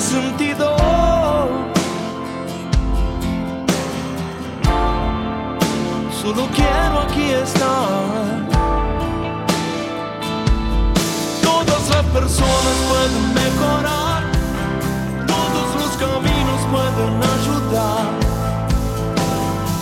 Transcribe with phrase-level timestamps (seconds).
[0.00, 0.76] sentido.
[6.22, 8.48] Solo quiero aquí estar.
[11.42, 14.22] Todas las personas pueden mejorar,
[15.26, 18.06] todos los caminos pueden ayudar.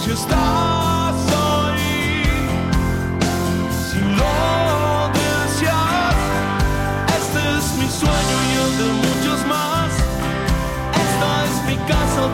[0.03, 0.76] Si estás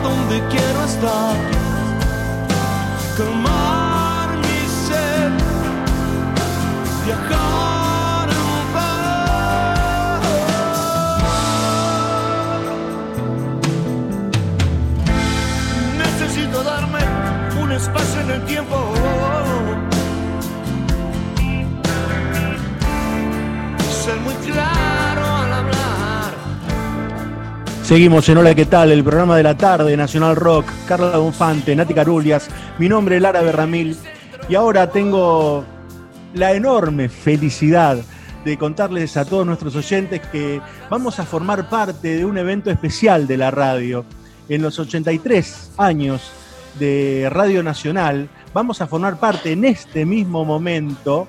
[0.03, 1.35] donde quiero estar.
[3.17, 5.31] Calmar mi sed,
[7.05, 8.29] viajar.
[15.97, 16.99] Necesito darme
[17.61, 18.93] un espacio en el tiempo.
[24.03, 24.72] Ser muy claro
[27.93, 28.91] Seguimos en Hola, ¿qué tal?
[28.91, 32.49] El programa de la tarde, Nacional Rock, Carla Donfante, Nati Carulias,
[32.79, 33.95] mi nombre es Lara Berramil
[34.49, 35.63] y ahora tengo
[36.33, 37.99] la enorme felicidad
[38.43, 43.27] de contarles a todos nuestros oyentes que vamos a formar parte de un evento especial
[43.27, 44.05] de la radio.
[44.49, 46.31] En los 83 años
[46.79, 51.27] de Radio Nacional, vamos a formar parte en este mismo momento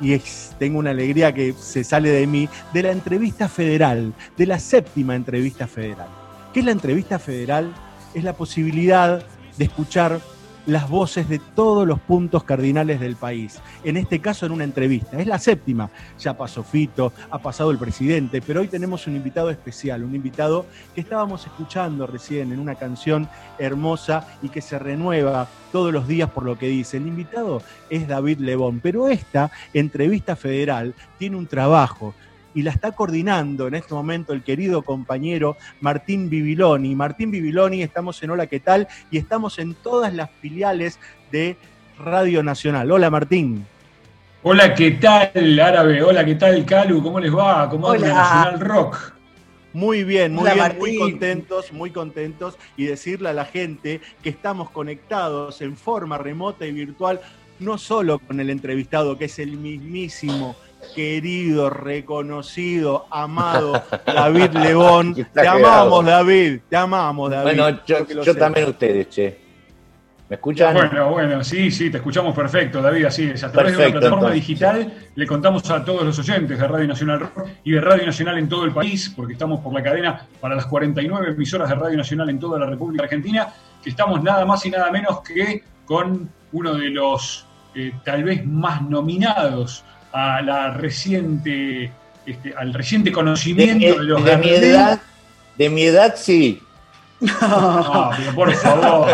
[0.00, 0.20] y
[0.58, 5.14] tengo una alegría que se sale de mí, de la entrevista federal, de la séptima
[5.14, 6.08] entrevista federal.
[6.52, 7.72] ¿Qué es la entrevista federal?
[8.14, 9.22] Es la posibilidad
[9.56, 10.20] de escuchar
[10.66, 13.60] las voces de todos los puntos cardinales del país.
[13.84, 15.18] En este caso, en una entrevista.
[15.20, 15.90] Es la séptima.
[16.18, 20.66] Ya pasó Fito, ha pasado el presidente, pero hoy tenemos un invitado especial, un invitado
[20.94, 26.30] que estábamos escuchando recién en una canción hermosa y que se renueva todos los días
[26.30, 26.96] por lo que dice.
[26.96, 32.14] El invitado es David Lebón, pero esta entrevista federal tiene un trabajo
[32.54, 36.94] y la está coordinando en este momento el querido compañero Martín Bibiloni.
[36.94, 38.88] Martín Bibiloni, estamos en Hola, ¿qué tal?
[39.10, 40.98] Y estamos en todas las filiales
[41.30, 41.56] de
[41.98, 42.90] Radio Nacional.
[42.90, 43.66] Hola Martín.
[44.42, 46.02] Hola, ¿qué tal, Árabe?
[46.02, 47.02] Hola, ¿qué tal, Calu?
[47.02, 47.68] ¿Cómo les va?
[47.68, 48.08] ¿Cómo anda.
[48.08, 49.12] Nacional Rock?
[49.72, 50.80] Muy bien, muy Hola, bien, Martín.
[50.80, 56.66] muy contentos, muy contentos y decirle a la gente que estamos conectados en forma remota
[56.66, 57.20] y virtual,
[57.60, 60.56] no solo con el entrevistado, que es el mismísimo,
[60.94, 65.14] querido, reconocido, amado David Lebón.
[65.14, 65.66] Te quedado.
[65.66, 67.44] amamos, David, te amamos, David.
[67.44, 68.38] Bueno, yo, yo sepas.
[68.38, 69.50] también ustedes, che.
[70.30, 70.74] ¿Me escuchan?
[70.74, 73.42] Bueno, bueno, sí, sí, te escuchamos perfecto, David, así es.
[73.42, 74.46] A través de una plataforma entonces.
[74.46, 78.38] digital le contamos a todos los oyentes de Radio Nacional Rock y de Radio Nacional
[78.38, 81.96] en todo el país, porque estamos por la cadena para las 49 emisoras de Radio
[81.96, 83.48] Nacional en toda la República Argentina,
[83.82, 88.46] que estamos nada más y nada menos que con uno de los eh, tal vez
[88.46, 91.92] más nominados a la reciente,
[92.26, 95.00] este, al reciente conocimiento de, los de mi edad,
[95.56, 96.60] de mi edad sí.
[97.20, 99.08] No, pero por favor.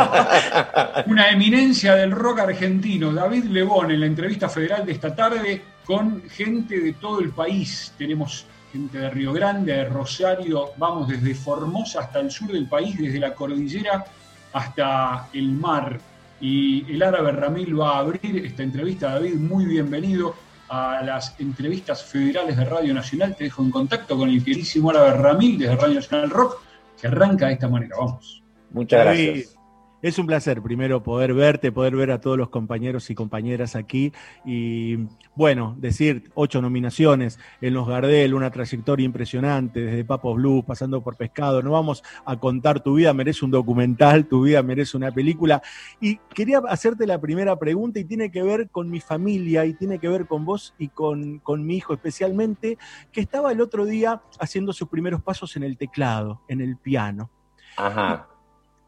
[1.07, 6.23] Una eminencia del rock argentino, David Lebón, en la entrevista federal de esta tarde con
[6.31, 7.93] gente de todo el país.
[7.99, 12.97] Tenemos gente de Río Grande, de Rosario, vamos desde Formosa hasta el sur del país,
[12.99, 14.05] desde la cordillera
[14.53, 15.99] hasta el mar.
[16.41, 19.15] Y el árabe Ramil va a abrir esta entrevista.
[19.15, 20.35] David, muy bienvenido
[20.69, 23.35] a las entrevistas federales de Radio Nacional.
[23.37, 26.63] Te dejo en contacto con el queridísimo árabe Ramil desde Radio Nacional Rock,
[27.01, 27.97] que arranca de esta manera.
[27.99, 28.43] Vamos.
[28.71, 29.56] Muchas gracias.
[30.03, 34.13] Es un placer primero poder verte, poder ver a todos los compañeros y compañeras aquí
[34.45, 34.99] y
[35.35, 41.17] bueno, decir ocho nominaciones en los Gardel, una trayectoria impresionante desde Papos Blues pasando por
[41.17, 41.63] Pescado.
[41.63, 45.63] No vamos a contar tu vida, merece un documental, tu vida merece una película.
[46.01, 49.99] Y quería hacerte la primera pregunta y tiene que ver con mi familia y tiene
[49.99, 52.79] que ver con vos y con, con mi hijo especialmente,
[53.13, 57.31] que estaba el otro día haciendo sus primeros pasos en el teclado, en el piano
[57.77, 58.29] Ajá.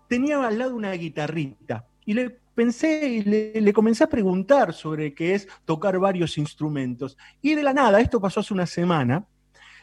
[0.09, 5.35] Tenía al lado una guitarrita y le pensé y le, comencé a preguntar sobre qué
[5.35, 7.17] es tocar varios instrumentos.
[7.41, 9.25] Y de la nada, esto pasó hace una semana,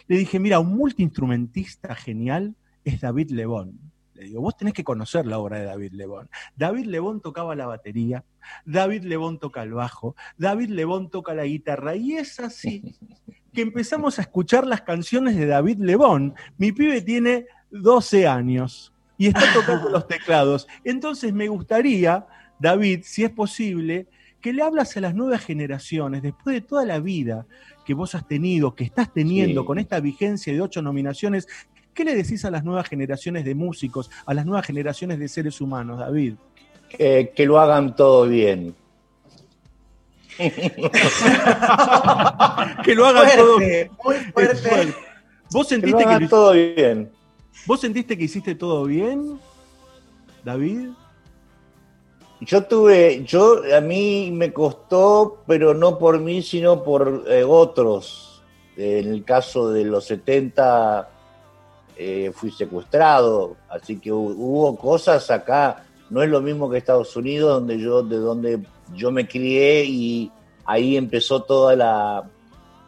[0.07, 3.79] le dije, mira, un multiinstrumentista genial es David Lebón.
[4.13, 6.29] Le digo, vos tenés que conocer la obra de David Lebón.
[6.55, 8.23] David Lebón tocaba la batería,
[8.65, 11.95] David Lebón toca el bajo, David Lebón toca la guitarra.
[11.95, 12.95] Y es así
[13.53, 16.33] que empezamos a escuchar las canciones de David Lebón.
[16.57, 20.67] Mi pibe tiene 12 años y está tocando los teclados.
[20.83, 22.25] Entonces me gustaría,
[22.59, 24.07] David, si es posible,
[24.41, 27.45] que le hablas a las nuevas generaciones, después de toda la vida
[27.85, 29.67] que vos has tenido, que estás teniendo Sí.
[29.67, 31.47] con esta vigencia de ocho nominaciones,
[31.93, 35.61] ¿qué le decís a las nuevas generaciones de músicos, a las nuevas generaciones de seres
[35.61, 36.33] humanos, David?
[36.89, 38.75] Que, que lo hagan todo bien.
[42.83, 44.93] que lo hagan todo Fuerte, muy Es fuerte.
[45.51, 47.11] Vos Que lo sentiste que, hagan lo- todo bien.
[47.65, 49.39] ¿Vos sentiste que hiciste todo bien,
[50.43, 50.89] David?
[52.41, 58.43] Yo tuve, yo a mí me costó, pero no por mí, sino por eh, otros.
[58.77, 61.09] En el caso de los 70
[61.97, 65.85] eh, fui secuestrado, así que hu- hubo cosas acá.
[66.09, 68.59] No es lo mismo que Estados Unidos, donde yo, de donde
[68.93, 70.29] yo me crié y
[70.65, 72.29] ahí empezó toda la,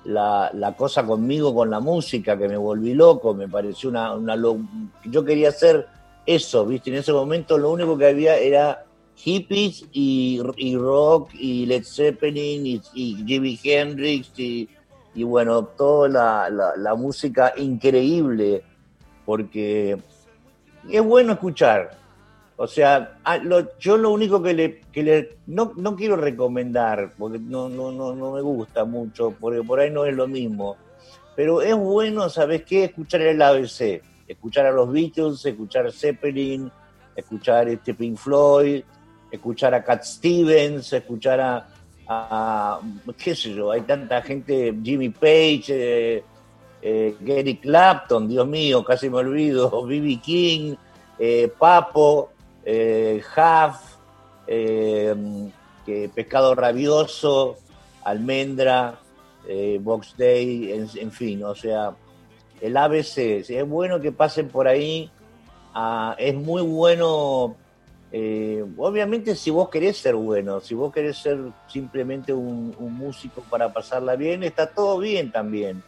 [0.07, 4.35] la, la cosa conmigo, con la música, que me volví loco, me pareció una, una
[4.35, 4.57] lo-
[5.05, 5.87] yo quería hacer
[6.25, 8.83] eso, viste, en ese momento lo único que había era
[9.15, 14.69] hippies y, y rock y Led Zeppelin y, y Jimi Hendrix y,
[15.15, 18.63] y bueno, toda la, la- la música increíble,
[19.25, 19.97] porque
[20.89, 21.97] es bueno escuchar.
[22.59, 23.39] O sea, ah,
[23.79, 28.15] yo lo único que le, que le no, no quiero recomendar, porque no, no, no,
[28.15, 30.75] no me gusta mucho, porque por ahí no es lo mismo,
[31.35, 32.85] pero es bueno, ¿sabes qué?
[32.85, 36.71] Escuchar el ABC, escuchar a los Beatles, escuchar Zeppelin,
[37.15, 38.81] escuchar este Pink Floyd,
[39.29, 41.67] escuchar a Cat Stevens, escuchar a,
[42.07, 42.79] a-
[43.23, 46.23] qué sé yo, hay tanta gente, Jimmy Page, eh,
[46.81, 50.19] eh, Gary Clapton, Dios mío, casi me olvido, B.B.
[50.23, 50.73] King,
[51.19, 52.31] eh, Papo,
[52.69, 53.77] eh, Huff,
[54.45, 55.15] eh,
[55.85, 57.55] que Pescado Rabioso,
[58.03, 58.99] Almendra,
[59.47, 61.95] eh, Box Day, en, en fin, o sea,
[62.59, 65.09] el ABC, es bueno que pasen por ahí,
[65.73, 67.55] ah, es muy bueno,
[68.11, 73.41] eh, obviamente si vos querés ser bueno, si vos querés ser simplemente un, un músico
[73.49, 75.81] para pasarla bien, está todo bien también.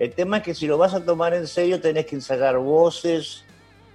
[0.00, 3.44] El tema es que si lo vas a tomar en serio tenés que ensayar voces,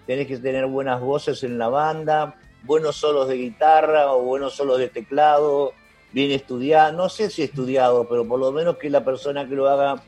[0.05, 4.79] tenés que tener buenas voces en la banda, buenos solos de guitarra o buenos solos
[4.79, 5.73] de teclado,
[6.11, 9.69] bien estudiado, no sé si estudiado, pero por lo menos que la persona que lo
[9.69, 10.01] haga.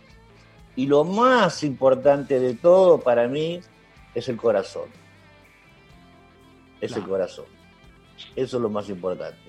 [0.75, 3.61] Y lo más importante de todo para mí
[4.13, 4.89] es el corazón.
[6.81, 7.45] Es el corazón.
[8.35, 9.44] Eso es lo más importante.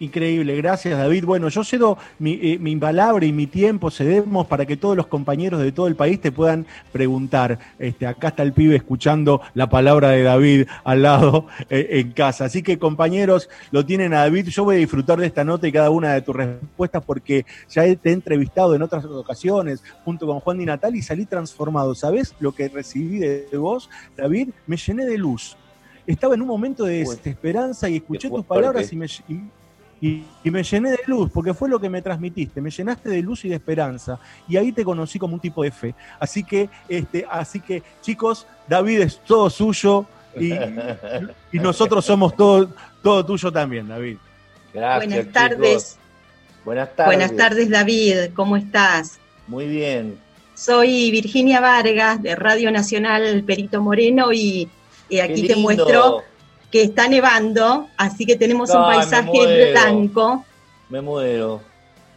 [0.00, 1.24] Increíble, gracias David.
[1.24, 5.08] Bueno, yo cedo mi, eh, mi palabra y mi tiempo, cedemos para que todos los
[5.08, 7.58] compañeros de todo el país te puedan preguntar.
[7.80, 12.44] Este, acá está el pibe escuchando la palabra de David al lado eh, en casa.
[12.44, 14.48] Así que compañeros, lo tienen a David.
[14.48, 17.82] Yo voy a disfrutar de esta nota y cada una de tus respuestas porque ya
[17.96, 21.96] te he entrevistado en otras ocasiones junto con Juan Di Natal y salí transformado.
[21.96, 24.50] ¿Sabés lo que recibí de vos, David?
[24.66, 25.56] Me llené de luz.
[26.06, 29.42] Estaba en un momento de desesperanza y escuché tus palabras y me, y-
[30.00, 33.22] y, y me llené de luz, porque fue lo que me transmitiste, me llenaste de
[33.22, 34.18] luz y de esperanza,
[34.48, 35.94] y ahí te conocí como un tipo de fe.
[36.20, 40.06] Así que, este, así que, chicos, David es todo suyo
[40.38, 40.52] y,
[41.52, 42.70] y nosotros somos todo,
[43.02, 44.18] todo tuyo también, David.
[44.72, 45.08] Gracias.
[45.08, 45.32] Buenas chicos.
[45.32, 45.98] tardes.
[46.64, 47.06] Buenas tardes.
[47.16, 48.16] Buenas tardes, David.
[48.34, 49.18] ¿Cómo estás?
[49.46, 50.18] Muy bien.
[50.54, 54.68] Soy Virginia Vargas de Radio Nacional Perito Moreno y,
[55.08, 55.60] y Qué aquí te lindo.
[55.60, 56.22] muestro
[56.70, 60.44] que está nevando, así que tenemos un Ay, me paisaje blanco.
[60.90, 61.60] Me muero.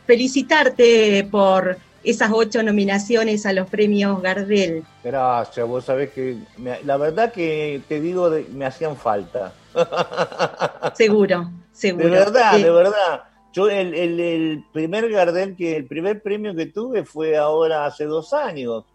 [0.05, 4.83] Felicitarte por esas ocho nominaciones a los premios Gardel.
[5.03, 9.53] Gracias, vos sabés que me- la verdad que te digo, de- me hacían falta.
[10.95, 12.05] Seguro, seguro.
[12.05, 13.23] De verdad, Eh, de verdad.
[13.53, 18.05] Yo el, el- el primer Gardel que, el primer premio que tuve fue ahora hace
[18.05, 18.85] dos años,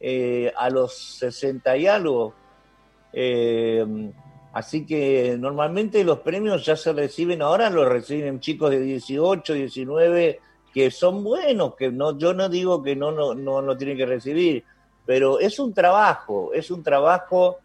[0.00, 2.34] eh, a los 60 y algo.
[3.12, 3.84] Eh,
[4.58, 10.40] así que normalmente los premios ya se reciben, ahora los reciben chicos de 18, 19,
[10.74, 14.06] que son buenos, que no, yo no digo que no, no, no lo tienen que
[14.06, 14.64] recibir,
[15.06, 17.58] pero es un trabajo, es un trabajo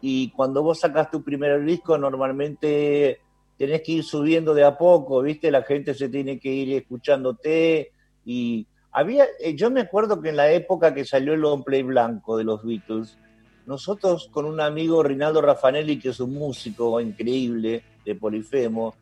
[0.00, 3.20] y cuando vos sacas tu primer disco normalmente
[3.58, 5.50] tenés que ir subiendo de a poco, ¿viste?
[5.50, 7.90] La gente se tiene que ir escuchándote
[8.24, 11.82] y había, eh, yo me acuerdo que en la época que salió el long play
[11.82, 13.18] blanco de los Beatles,
[13.66, 18.94] nosotros con un amigo Rinaldo Raffanelli, que es un músico increíble de Polifemo,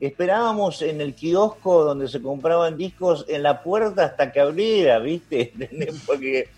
[0.00, 5.52] esperábamos en el kiosco donde se compraban discos en la puerta hasta que abriera, ¿viste?
[6.06, 6.48] Porque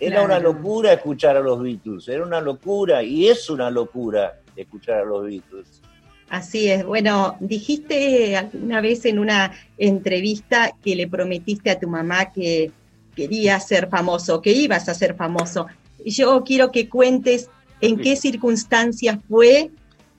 [0.00, 5.00] era una locura escuchar a los Beatles, era una locura y es una locura escuchar
[5.00, 5.80] a los Beatles.
[6.28, 6.84] Así es.
[6.84, 12.70] Bueno, dijiste alguna vez en una entrevista que le prometiste a tu mamá que
[13.16, 15.66] querías ser famoso, que ibas a ser famoso.
[16.08, 17.50] Y Yo quiero que cuentes
[17.82, 19.70] en qué circunstancias fue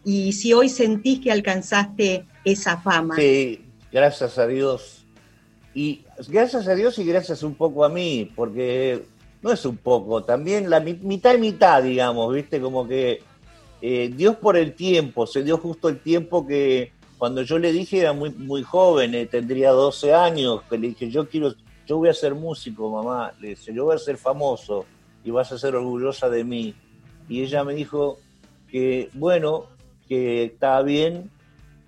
[0.06, 3.16] y si hoy sentís que alcanzaste esa fama.
[3.16, 5.04] Sí, gracias a Dios.
[5.74, 9.04] Y gracias a Dios y gracias un poco a mí, porque
[9.42, 12.62] no es un poco, también la mi- mitad y mitad, digamos, ¿viste?
[12.62, 13.24] Como que
[13.82, 17.98] eh, Dios por el tiempo, se dio justo el tiempo que cuando yo le dije
[18.02, 21.56] era muy, muy joven, eh, tendría 12 años, que le dije, yo quiero,
[21.88, 24.86] yo voy a ser músico, mamá, le dije, yo voy a ser famoso.
[25.24, 26.76] Y vas a ser orgullosa de mí.
[27.28, 28.20] Y ella me dijo
[28.70, 29.66] que, bueno,
[30.08, 31.30] que estaba bien,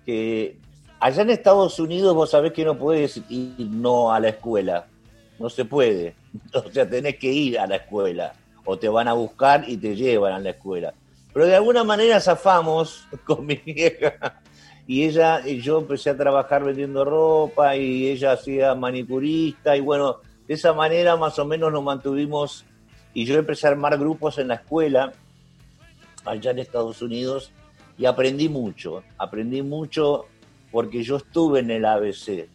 [0.06, 0.56] que
[1.00, 4.86] allá en Estados Unidos vos sabés que no puedes ir no a la escuela,
[5.38, 6.14] no se puede,
[6.54, 8.34] o sea, tenés que ir a la escuela,
[8.64, 10.94] o te van a buscar y te llevan a la escuela.
[11.32, 14.40] Pero de alguna manera zafamos con mi vieja.
[14.86, 19.76] Y ella y yo empecé a trabajar vendiendo ropa y ella hacía manicurista.
[19.76, 22.64] Y bueno, de esa manera más o menos nos mantuvimos
[23.14, 25.12] y yo empecé a armar grupos en la escuela
[26.24, 27.50] allá en Estados Unidos
[27.98, 30.26] y aprendí mucho, aprendí mucho
[30.70, 32.48] porque yo estuve en el ABC,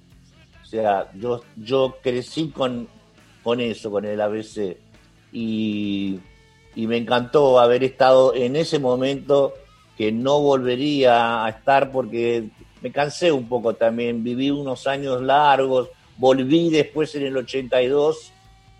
[0.63, 2.87] o sea, yo, yo crecí con,
[3.43, 4.77] con eso, con el ABC
[5.31, 6.19] y,
[6.75, 9.53] y me encantó haber estado en ese momento
[9.97, 12.49] que no volvería a estar porque
[12.81, 18.31] me cansé un poco también, viví unos años largos, volví después en el 82,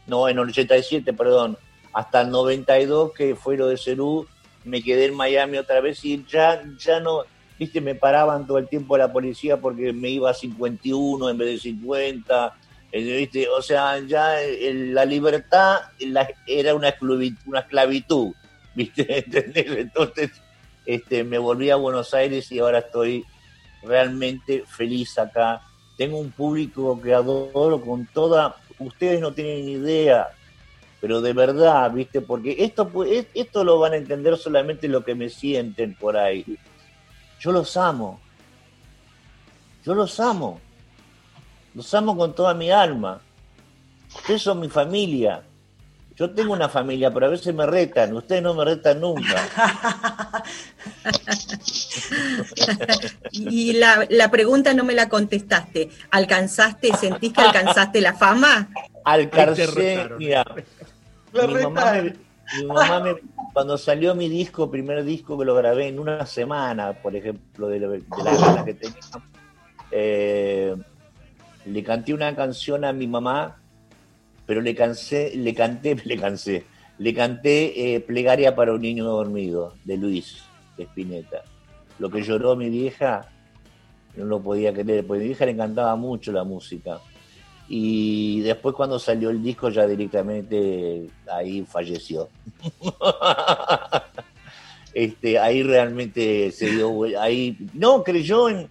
[0.07, 1.57] no, en el 87, perdón,
[1.97, 4.27] hasta el 92 que fue lo de Cerú,
[4.65, 7.23] me quedé en Miami otra vez y ya, ya no,
[7.57, 11.47] viste, me paraban todo el tiempo la policía porque me iba a 51 en vez
[11.47, 12.55] de 50,
[12.91, 13.49] eh, ¿viste?
[13.49, 15.77] o sea, ya la libertad
[16.45, 18.33] era una esclavitud,
[18.75, 19.25] ¿viste?
[19.79, 20.29] Entonces
[20.85, 23.25] este, me volví a Buenos Aires y ahora estoy
[23.81, 25.63] realmente feliz acá.
[25.97, 30.27] Tengo un público que adoro con toda, ustedes no tienen idea,
[30.99, 32.21] pero de verdad, ¿viste?
[32.21, 32.89] Porque esto,
[33.33, 36.57] esto lo van a entender solamente lo que me sienten por ahí.
[37.39, 38.19] Yo los amo.
[39.85, 40.59] Yo los amo.
[41.75, 43.21] Los amo con toda mi alma.
[44.15, 45.43] Ustedes son mi familia.
[46.17, 48.11] Yo tengo una familia, pero a veces me retan.
[48.15, 49.23] Ustedes no me retan nunca.
[53.31, 55.89] y la, la, pregunta no me la contestaste.
[56.09, 58.67] ¿Alcanzaste, sentís que alcanzaste la fama?
[59.03, 60.43] Alcancé, mira,
[61.33, 62.15] mi mamá, me,
[62.57, 63.15] mi mamá me,
[63.53, 67.79] cuando salió mi disco, primer disco que lo grabé en una semana, por ejemplo, de,
[67.79, 68.99] la gana que tenía,
[69.91, 70.75] eh,
[71.65, 73.57] le canté una canción a mi mamá
[74.47, 76.65] pero le cansé, le canté, le cansé,
[76.97, 80.41] le canté eh, Plegaria para un niño dormido, de Luis
[80.75, 81.43] de Spinetta.
[81.99, 83.29] Lo que lloró mi vieja,
[84.15, 86.99] no lo podía creer, porque a mi vieja le encantaba mucho la música.
[87.69, 92.29] Y después cuando salió el disco ya directamente ahí falleció.
[94.93, 98.69] este, ahí realmente se dio, ahí no creyó en,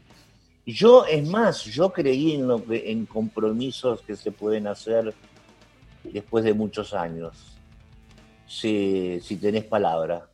[0.64, 5.14] yo es más, yo creí en lo que, en compromisos que se pueden hacer
[6.12, 7.58] después de muchos años,
[8.46, 10.28] si, si tenés palabra.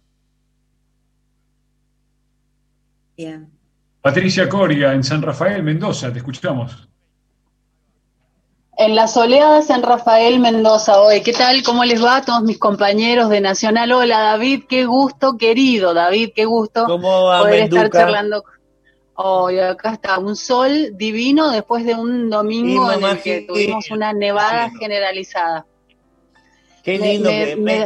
[3.17, 3.51] Bien.
[4.01, 6.89] Patricia Coria, en San Rafael, Mendoza, te escuchamos.
[8.77, 11.21] En la soleada de San Rafael, Mendoza, hoy.
[11.23, 11.63] ¿Qué tal?
[11.63, 13.93] ¿Cómo les va a todos mis compañeros de Nacional?
[13.93, 18.43] Hola, David, qué gusto, querido David, qué gusto poder estar charlando
[19.15, 24.13] Hoy acá está un sol divino después de un domingo en el que tuvimos una
[24.13, 25.67] nevada generalizada.
[26.83, 27.31] Qué lindo,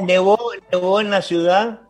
[0.05, 1.81] nevó, en la ciudad?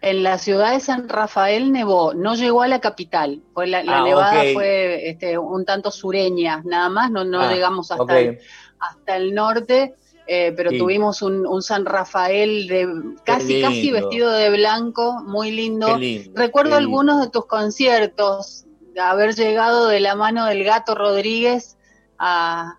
[0.00, 4.04] En la ciudad de San Rafael nevó, no llegó a la capital, fue la, ah,
[4.04, 8.38] nevada fue este, un tanto sureña, nada más, no, no ah, llegamos hasta, el,
[8.78, 9.96] hasta el norte,
[10.30, 12.86] eh, pero tuvimos un, San Rafael de
[13.24, 15.98] casi casi vestido de blanco, muy lindo.
[16.34, 21.78] Recuerdo algunos de tus conciertos, de haber llegado de la mano del gato Rodríguez
[22.18, 22.76] a,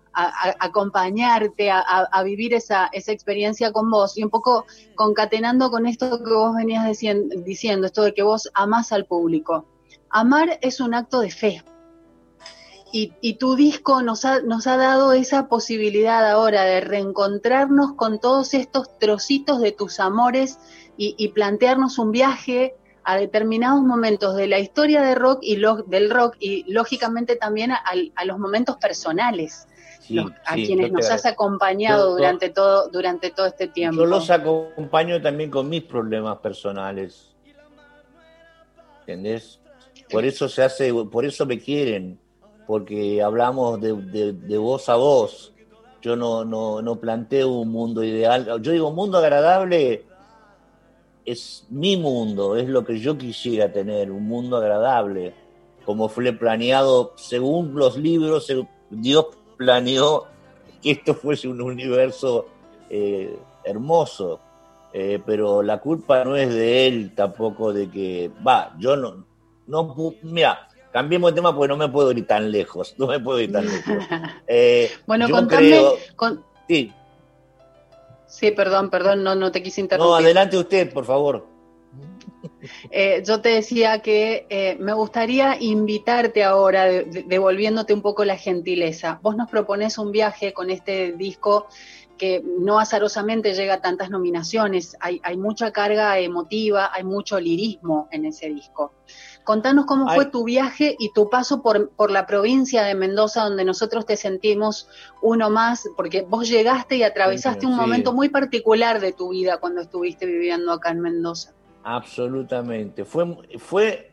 [0.60, 4.16] acompañarte, a, vivir esa, esa, experiencia con vos.
[4.16, 4.64] Y un poco
[4.94, 9.66] concatenando con esto que vos venías diciendo, esto de que vos amás al público.
[10.10, 11.64] Amar es un acto de fe,
[12.92, 18.54] y, tu disco nos ha, nos ha dado esa posibilidad ahora de reencontrarnos con todos
[18.54, 20.58] estos trocitos de tus amores
[20.96, 25.56] y, plantearnos un viaje a determinados momentos de la historia de rock y
[25.86, 29.66] del rock y lógicamente también a, los momentos personales.
[30.44, 34.02] a quienes nos has acompañado durante todo durante todo este tiempo.
[34.02, 37.34] Yo los acompaño también con mis problemas personales.
[39.00, 39.60] ¿Entendés?
[40.10, 42.18] Por eso se hace, por eso me quieren
[42.70, 45.52] porque hablamos de, voz a voz.
[46.02, 48.62] Yo no, no, planteo un mundo ideal.
[48.62, 50.04] Yo digo, mundo agradable
[51.24, 55.34] es mi mundo, es lo que yo quisiera tener, un mundo agradable,
[55.84, 58.46] como fue planeado según los libros,
[58.88, 60.26] Dios planeó
[60.80, 62.46] que esto fuese un universo
[62.88, 64.38] eh, hermoso,
[64.92, 69.24] eh, pero la culpa no es de él tampoco de que, va, yo no,
[69.66, 72.94] no, mira, Cambiemos de tema porque no me puedo ir tan lejos.
[72.98, 74.04] No me puedo ir tan lejos.
[74.46, 75.80] Eh, bueno, contame.
[76.68, 76.92] sí.
[78.26, 80.10] Sí, perdón, perdón, no, no te quise interrumpir.
[80.10, 81.46] No, adelante usted, por favor.
[82.90, 89.18] Eh, yo te decía que eh, me gustaría invitarte ahora, devolviéndote un poco la gentileza.
[89.22, 91.68] Vos nos propones un viaje con este disco
[92.20, 98.26] que no azarosamente llega a tantas nominaciones, hay, mucha carga emotiva, hay mucho lirismo en
[98.26, 98.92] ese disco.
[99.44, 103.64] Contanos cómo fue tu viaje y tu paso por, por, la provincia de Mendoza, donde
[103.64, 104.88] nosotros te sentimos
[105.22, 109.80] uno más, porque vos llegaste y atravesaste un momento muy particular de tu vida cuando
[109.80, 111.52] estuviste viviendo acá en Mendoza.
[111.82, 113.04] Absolutamente.
[113.04, 114.10] Fue, fue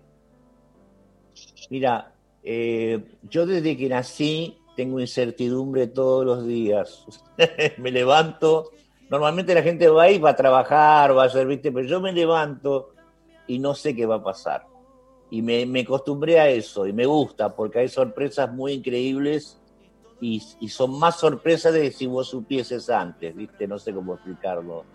[1.69, 7.05] mira, eh, yo desde que nací tengo incertidumbre todos los días.
[7.77, 8.71] me levanto,
[9.09, 11.71] normalmente la gente va a ir, va a trabajar, va a hacer, ¿viste?
[11.71, 12.93] Pero yo me levanto
[13.47, 14.65] y no sé qué va a pasar.
[15.29, 19.59] Y me, me acostumbré a eso y me gusta porque hay sorpresas muy increíbles
[20.21, 23.67] y, y, son más sorpresas de si vos supieses antes, ¿viste?
[23.67, 24.85] No sé cómo explicarlo.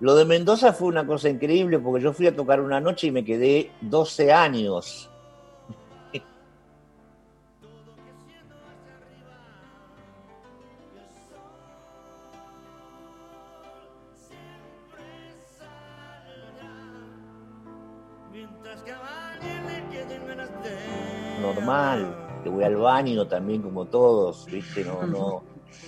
[0.00, 3.10] Lo de Mendoza fue una cosa increíble porque yo fui a tocar una noche y
[3.10, 5.07] me quedé 12 años
[21.58, 24.84] normal, que voy al baño también como todos, ¿viste?
[24.84, 25.42] No, no,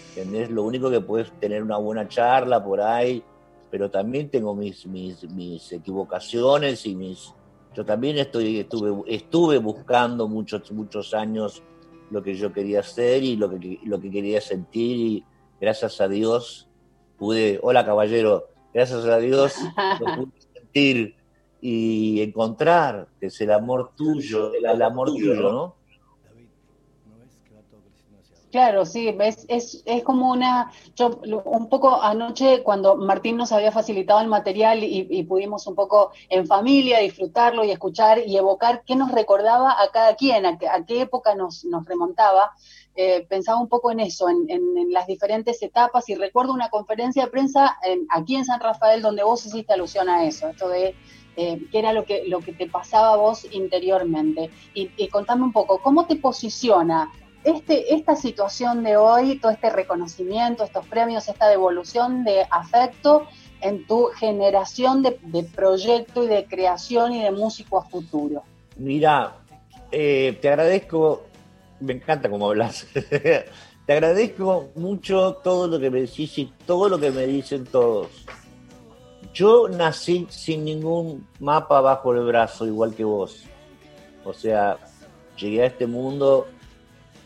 [0.09, 0.51] ¿entendés?
[0.51, 3.23] Lo único que puedes tener una buena charla por ahí,
[3.71, 7.35] pero también tengo mis, mis, mis equivocaciones y mis...
[7.75, 11.63] Yo también estoy, estuve, estuve buscando muchos, muchos años
[12.11, 15.25] lo que yo quería hacer y lo que, lo que quería sentir y
[15.61, 16.69] gracias a Dios
[17.17, 19.55] pude, hola caballero, gracias a Dios
[20.01, 21.20] lo pude sentir
[21.61, 25.80] y encontrar, que es el amor tuyo, el, amor tuyo, ¿no?
[28.51, 33.71] Claro, sí, es, es, es, como una, yo un poco anoche cuando Martín nos había
[33.71, 38.97] facilitado el material y, pudimos un poco en familia disfrutarlo y escuchar y evocar qué
[38.97, 42.51] nos recordaba a cada quien, a, qué época nos, remontaba,
[42.97, 47.27] eh, pensaba un poco en eso, en, en, las diferentes etapas y recuerdo una conferencia
[47.27, 50.97] de prensa aquí en San Rafael donde vos hiciste alusión a eso, esto de
[51.37, 54.51] eh, qué era lo que, lo que te pasaba a vos interiormente.
[54.75, 57.11] Y, contame un poco, ¿cómo te posiciona
[57.45, 63.27] este, esta situación de hoy, todo este reconocimiento, estos premios, esta devolución de afecto
[63.61, 68.43] en tu generación de, proyecto y de creación y de músico a futuro?
[68.77, 69.37] Mira,
[69.91, 71.25] eh, te agradezco,
[71.81, 72.87] me encanta cómo hablas.
[72.93, 78.27] te agradezco mucho todo lo que me decís y todo lo que me dicen todos.
[79.33, 83.45] Yo nací sin ningún mapa bajo el brazo, igual que vos.
[84.25, 84.77] O sea,
[85.37, 86.49] llegué a este mundo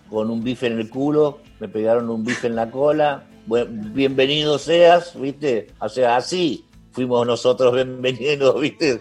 [0.08, 3.26] con un bife en el culo, me pegaron un bife en la cola.
[3.46, 5.68] bienvenido seas, ¿viste?
[5.80, 9.00] O sea, así fuimos nosotros bienvenidos, ¿viste?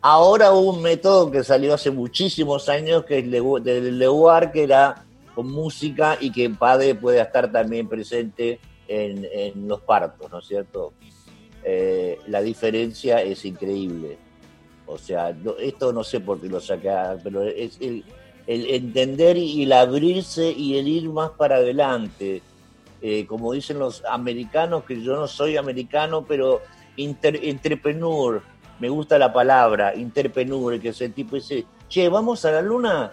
[0.00, 5.04] Ahora hubo un método que salió hace muchísimos años, que es el Leuar, que era
[5.34, 10.94] con música y que padre puede estar también presente en, los partos, ¿no es cierto?
[11.64, 14.18] Eh, la diferencia es increíble.
[14.86, 16.90] O sea, esto no sé por qué lo saqué,
[17.22, 18.04] pero es el,
[18.48, 22.42] entender y el abrirse y el ir más para adelante.
[23.02, 26.62] Eh, como dicen los americanos, que yo no soy americano, pero
[26.96, 28.42] inter, entrepreneur,
[28.80, 33.12] me gusta la palabra, interpreneur, que es el tipo dice, che, ¿vamos a la luna?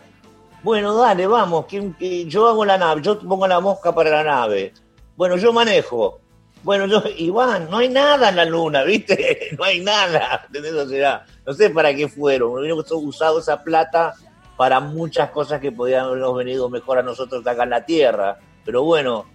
[0.64, 4.74] Bueno, dale, vamos, que, yo hago la nave, yo pongo la mosca para la nave.
[5.18, 6.20] Bueno, yo manejo.
[6.64, 9.50] Bueno, yo, Iván, no hay nada en la luna, ¿viste?
[9.58, 10.48] No hay nada.
[11.46, 12.58] O no sé para qué fueron.
[12.58, 14.16] Hubieran usado esa plata
[14.58, 18.40] para muchas cosas que podían habernos venido mejor a nosotros acá en la Tierra.
[18.64, 19.26] Pero bueno,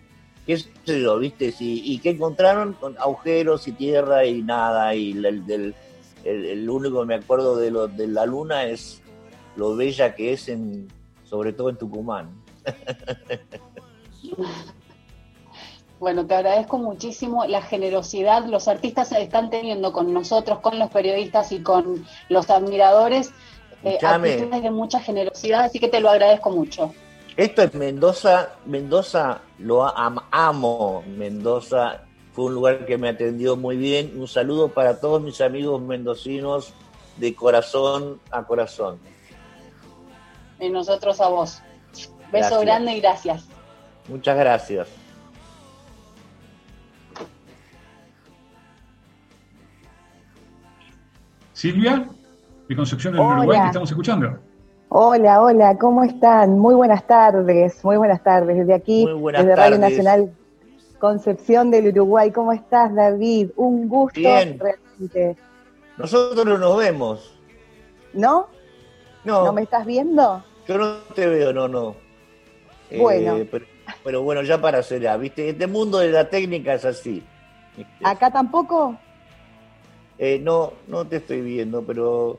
[0.47, 1.55] qué sé yo, ¿viste?
[1.59, 2.75] ¿Y qué encontraron?
[2.75, 4.95] Con agujeros y tierra y nada.
[4.95, 5.75] Y el,
[6.25, 9.03] el, único que me acuerdo de, lo, de la luna es
[9.57, 10.89] lo bella que es, en,
[11.25, 12.43] sobre todo en Tucumán.
[16.01, 18.47] Bueno, te agradezco muchísimo la generosidad.
[18.47, 23.35] Los artistas están teniendo con nosotros, con los periodistas y con los admiradores,
[23.85, 26.93] eh, actitudes de mucha generosidad, así que te lo agradezco mucho.
[27.37, 34.13] Esto es Mendoza, Mendoza lo amo, Mendoza fue un lugar que me atendió muy bien.
[34.17, 36.73] Un saludo para todos mis amigos mendocinos
[37.17, 38.99] de corazón a corazón.
[40.59, 41.63] Y nosotros a vos.
[42.31, 43.45] Beso grande y gracias.
[44.09, 44.89] Muchas gracias.
[51.53, 52.09] Silvia,
[52.71, 54.39] de Concepción del Uruguay, te estamos escuchando.
[54.91, 56.57] Hola, hola, ¿cómo están?
[56.57, 58.59] Muy buenas tardes, muy buenas tardes.
[58.59, 60.33] Desde aquí, desde Radio Nacional,
[61.01, 62.31] Concepción del Uruguay.
[62.31, 63.51] ¿Cómo estás, David?
[63.57, 65.37] Un gusto realmente.
[65.99, 67.37] Nosotros no nos vemos.
[68.13, 68.47] ¿No?
[69.25, 69.47] No.
[69.47, 70.45] ¿No me estás viendo?
[70.69, 71.97] Yo no te veo, no, no.
[72.97, 73.37] Bueno.
[73.37, 73.51] Eh,
[74.05, 75.49] pero, bueno, ya para será, ¿viste?
[75.49, 77.25] Este mundo de la técnica es así.
[78.05, 78.97] ¿Acá tampoco?
[80.19, 82.39] Eh, no, no te estoy viendo, pero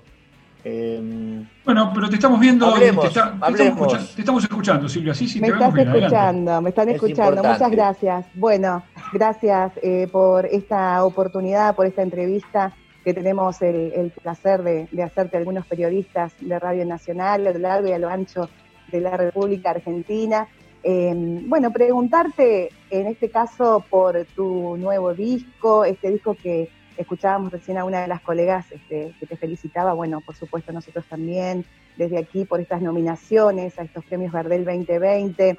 [0.63, 5.13] Em, bueno, pero te estamos viendo, te, estamos escuchando, Silvia.
[5.13, 7.43] Sí, sí, me estás escuchando, me están escuchando.
[7.43, 8.25] Muchas gracias.
[8.35, 15.37] Bueno, gracias eh, por esta oportunidad, por esta entrevista que tenemos el, placer de, hacerte
[15.37, 18.47] algunos periodistas de Radio Nacional a lo largo y a lo ancho
[18.91, 20.47] de la República Argentina.
[20.83, 26.69] Em, bueno, preguntarte en este caso por tu nuevo disco, este disco que
[27.01, 31.05] Escuchábamos recién a una de las colegas este, que te felicitaba, bueno, por supuesto nosotros
[31.09, 31.65] también,
[31.97, 35.57] desde aquí por estas nominaciones a estos premios Gardel 2020.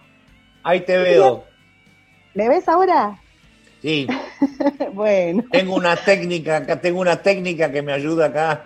[0.62, 1.44] Ahí te veo.
[2.34, 3.18] ¿Me ves ahora?
[3.82, 4.06] Sí.
[4.94, 5.44] bueno.
[5.50, 8.64] Tengo una técnica, tengo una técnica que me ayuda acá.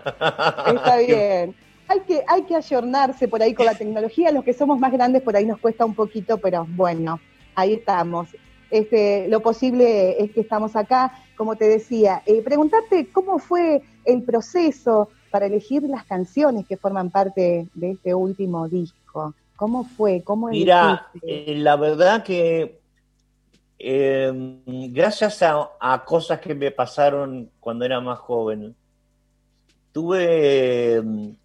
[0.74, 1.54] Está bien.
[1.88, 4.30] Hay que, hay que ayornarse por ahí con la tecnología.
[4.32, 7.20] Los que somos más grandes por ahí nos cuesta un poquito, pero bueno,
[7.54, 8.28] ahí estamos.
[8.70, 12.22] Este, lo posible es que estamos acá, como te decía.
[12.26, 18.14] Eh, preguntarte cómo fue el proceso para elegir las canciones que forman parte de este
[18.14, 19.34] último disco.
[19.56, 20.22] ¿Cómo fue?
[20.22, 22.80] ¿Cómo Mira, eh, la verdad que
[23.78, 28.74] em, gracias a, cosas que me pasaron cuando era más joven,
[29.92, 31.36] tuve, em,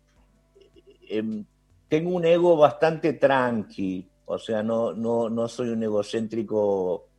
[1.09, 1.45] em,
[1.87, 7.10] tengo un ego bastante tranqui, o sea, no, no, no soy un egocéntrico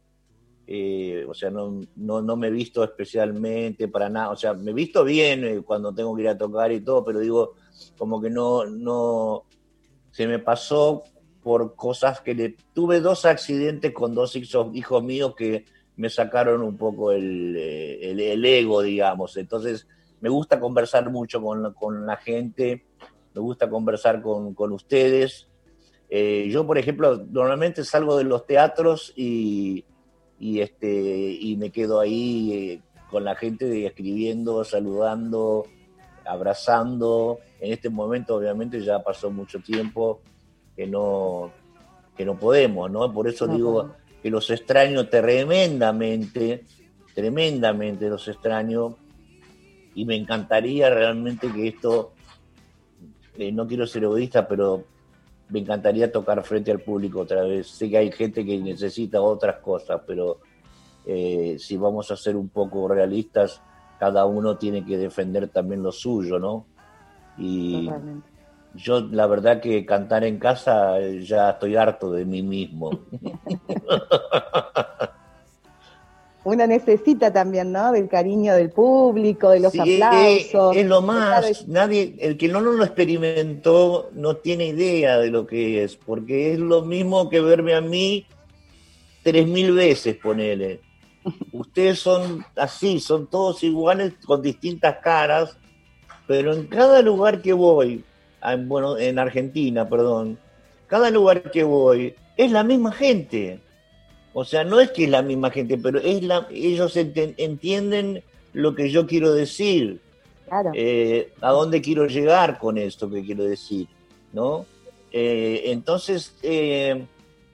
[0.66, 4.74] eh, o sea, no, no, me he visto especialmente para nada, o sea, me he
[4.74, 7.54] visto bien eh, cuando tengo que ir a tocar y todo, pero digo,
[7.98, 9.44] como que no, no,
[10.12, 11.02] se me pasó
[11.42, 15.64] por cosas que le, tuve dos accidentes con dos hijos, míos que
[15.96, 19.88] me sacaron un poco el, eh, el, ego, digamos, entonces
[20.20, 22.86] me gusta conversar mucho con, con la gente,
[23.34, 25.48] me gusta conversar con, con ustedes.
[26.08, 29.84] yo, por ejemplo, normalmente salgo de los teatros y
[30.42, 30.88] y, este,
[31.40, 35.68] y me quedo ahí eh, con la gente escribiendo, saludando,
[36.24, 37.38] abrazando.
[37.60, 40.20] En este momento obviamente ya pasó mucho tiempo
[40.74, 41.52] que no,
[42.16, 43.12] que no podemos, ¿no?
[43.12, 46.64] Por eso digo que los extraño tremendamente,
[47.14, 48.96] tremendamente los extraño
[49.94, 52.14] y me encantaría realmente que esto,
[53.38, 54.86] eh, no quiero ser egoísta, pero
[55.52, 57.68] me encantaría tocar frente al público otra vez.
[57.68, 60.40] Sé que hay gente que necesita otras cosas, pero
[61.04, 63.60] eh, si vamos a ser un poco realistas,
[63.98, 66.64] cada uno tiene que defender también lo suyo, ¿no?
[67.36, 67.86] Y
[68.74, 72.90] yo la verdad que cantar en casa eh, ya estoy harto de mí mismo.
[76.44, 77.92] Una necesita también, ¿no?
[77.92, 80.76] Del cariño del público, de los aplausos.
[80.76, 85.84] Es, lo más, nadie, el que no lo experimentó no tiene idea de lo que
[85.84, 88.26] es, porque es lo mismo que verme a mí
[89.22, 90.80] tres mil veces, ponele.
[91.52, 95.56] Ustedes son así, son todos iguales con distintas caras,
[96.26, 98.04] pero en cada lugar que voy,
[98.42, 100.38] en, bueno, en Argentina, perdón,
[100.88, 103.60] cada lugar que voy es la misma gente.
[104.34, 108.74] O sea, no es que es la misma gente, pero es la, ellos entienden lo
[108.74, 110.00] que yo quiero decir.
[110.74, 113.88] Eh, a dónde quiero llegar con esto que quiero decir,
[114.34, 114.66] ¿no?
[115.10, 117.06] Eh, entonces, eh,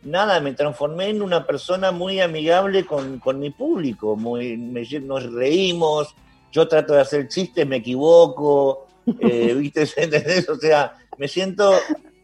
[0.03, 6.13] nada, me transformé en una persona muy amigable con, mi público, muy, nos reímos,
[6.51, 9.83] yo trato de hacer chistes, me equivoco, ¿viste?
[10.49, 11.73] O sea, me siento,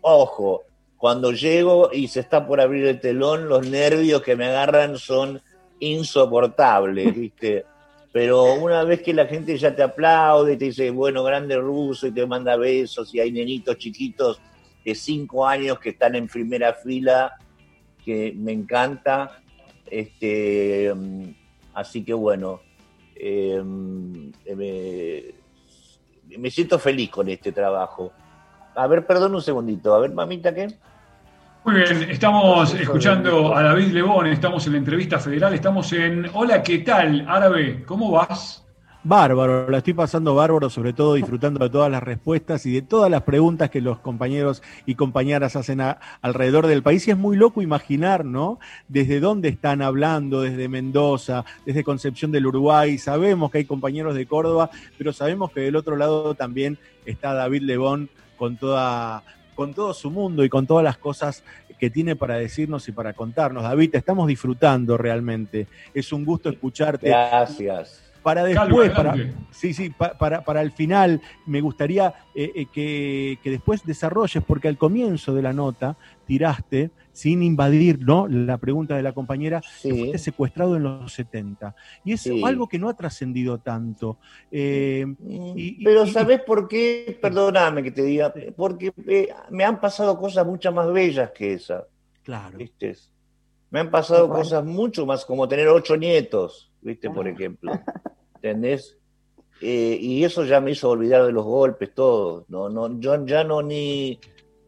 [0.01, 0.65] ojo,
[1.05, 5.39] cuando llego y se está por abrir el telón, los nervios que me agarran son
[5.79, 7.67] insoportables, ¿viste?
[8.11, 12.07] Pero una vez que la gente ya te aplaude y te dice, bueno, grande ruso,
[12.07, 14.41] y te manda besos, y hay nenitos chiquitos
[14.83, 17.35] de cinco años que están en primera fila,
[18.03, 19.43] que me encanta.
[19.85, 20.91] Este,
[21.75, 22.63] así que bueno,
[23.15, 25.23] em, me,
[26.39, 28.11] me siento feliz con este trabajo.
[28.75, 29.95] A ver, perdón un segundito.
[29.95, 30.69] A ver, mamita, ¿qué?
[31.65, 36.63] Muy bien, estamos escuchando a David Lebón, estamos en la entrevista federal, estamos en Hola,
[36.63, 37.25] ¿qué tal?
[37.27, 38.63] Árabe, ¿cómo vas?
[39.03, 43.11] Bárbaro, la estoy pasando bárbaro, sobre todo disfrutando de todas las respuestas y de todas
[43.11, 45.81] las preguntas que los compañeros y compañeras hacen
[46.21, 47.09] alrededor del país.
[47.09, 48.59] Y es muy loco imaginar, ¿no?
[48.89, 52.99] Desde dónde están hablando, desde Mendoza, desde Concepción del Uruguay.
[52.99, 57.63] Sabemos que hay compañeros de Córdoba, pero sabemos que del otro lado también está David
[57.63, 59.23] Lebón con toda
[59.55, 61.43] con todo su mundo y con todas las cosas
[61.79, 63.63] que tiene para decirnos y para contarnos.
[63.63, 65.67] David, te estamos disfrutando realmente.
[65.93, 67.09] Es un gusto escucharte.
[67.09, 69.15] Gracias para después, para,
[69.51, 74.67] sí, sí, para, para el final, me gustaría eh, eh, que, que, después desarrolles, porque
[74.67, 78.27] al comienzo de la nota tiraste, sin invadir ¿no?
[78.27, 81.77] la pregunta de la compañera, que fuiste secuestrado en los 70.
[82.03, 84.17] Y es algo que no ha trascendido tanto.
[84.51, 87.19] Eh, mm, Pero ¿sabes por qué?
[87.21, 88.91] Perdóname que te diga, porque
[89.51, 91.85] me han pasado cosas mucho más bellas que esa.
[92.23, 92.57] Claro.
[93.75, 97.11] Me han pasado cosas mucho más, como tener ocho nietos, ¿viste?
[97.11, 97.73] Por ejemplo.
[98.37, 98.97] ¿entendés?
[99.61, 102.45] Eh, y eso ya me hizo olvidar de los golpes, todo.
[102.47, 104.21] No, no, yo ya no ni,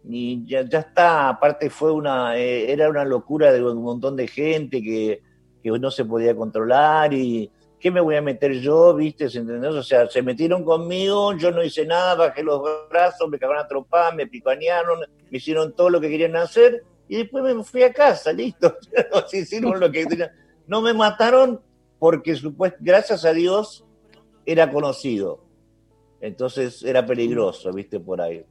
[0.03, 4.83] ni ya, está, aparte fue una, eh, era una locura de un montón de gente
[4.83, 5.23] que,
[5.63, 9.27] que, no se podía controlar y ¿qué me voy a meter yo, viste?
[9.27, 9.71] ¿Entendés?
[9.71, 13.69] O sea, se metieron conmigo, yo no hice nada, bajé los brazos, me cagaron a
[13.69, 14.99] tropar, me picanearon,
[15.31, 18.77] me hicieron todo lo que querían hacer y después me fui a casa, listo.
[19.33, 20.07] hicieron lo que
[20.67, 21.61] No me mataron
[21.99, 22.39] porque
[22.81, 23.85] gracias a Dios
[24.45, 25.41] era conocido.
[26.21, 28.45] Entonces era peligroso, viste, por ahí.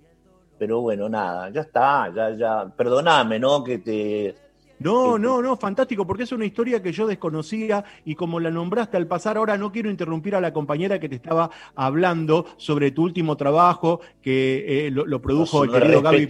[0.58, 2.74] Pero bueno, nada, ya está, ya, ya.
[2.76, 3.64] Perdóname, ¿no?
[3.64, 4.36] Que te.
[4.80, 8.98] No, no, no, fantástico, porque es una historia que yo desconocía y como la nombraste
[8.98, 13.04] al pasar, ahora no quiero interrumpir a la compañera que te estaba hablando sobre tu
[13.04, 16.28] último trabajo que eh, lo, produjo el querido Gaby.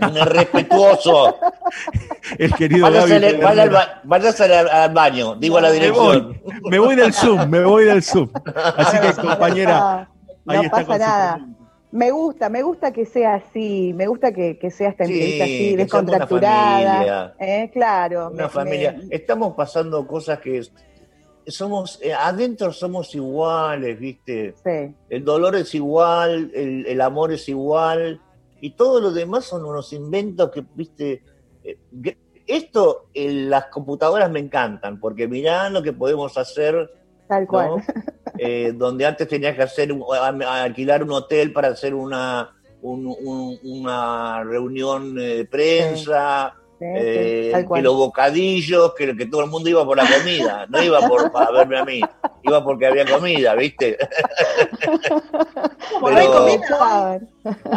[0.00, 1.38] Un irrespetuoso.
[2.38, 2.88] El querido
[4.04, 6.40] váyase, al, al, baño, digo a la dirección.
[6.70, 8.30] Me voy, del Zoom, me voy del Zoom.
[8.76, 10.08] Así que, compañera.
[10.44, 11.46] No, pasa nada.
[11.90, 17.34] Me gusta, me gusta que sea así, me gusta que, sea esta entrevista así, descontracturada.
[17.38, 18.30] Eh, claro.
[18.32, 18.98] Una familia.
[19.10, 20.62] Estamos pasando cosas que
[21.46, 24.54] somos, eh, adentro somos iguales, ¿viste?
[24.64, 24.94] Sí.
[25.10, 28.20] El dolor es igual, el, el amor es igual
[28.62, 31.20] y todo lo demás son unos inventos que, viste,
[31.64, 31.78] eh,
[32.46, 36.90] esto, las computadoras me encantan, porque mirá lo que podemos hacer.
[37.28, 37.82] Tal cual.
[38.38, 39.94] Eh, donde antes tenías que hacer
[40.48, 46.54] alquilar un hotel para hacer una, una reunión de prensa.
[46.84, 51.00] Eh, que los bocadillos, que, que, todo el mundo iba por la comida, no iba
[51.06, 52.00] por para verme a mí,
[52.42, 53.96] iba porque había comida, ¿viste?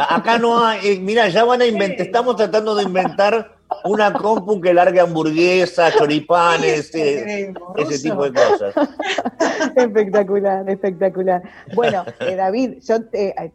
[0.10, 4.60] acá no hay, eh, mira, ya van a inventar, estamos tratando de inventar una compu
[4.62, 8.74] que largue hamburguesas, choripanes, eh, ese tipo de cosas.
[9.76, 11.44] Espectacular, espectacular.
[11.74, 12.98] Bueno, eh, David, yo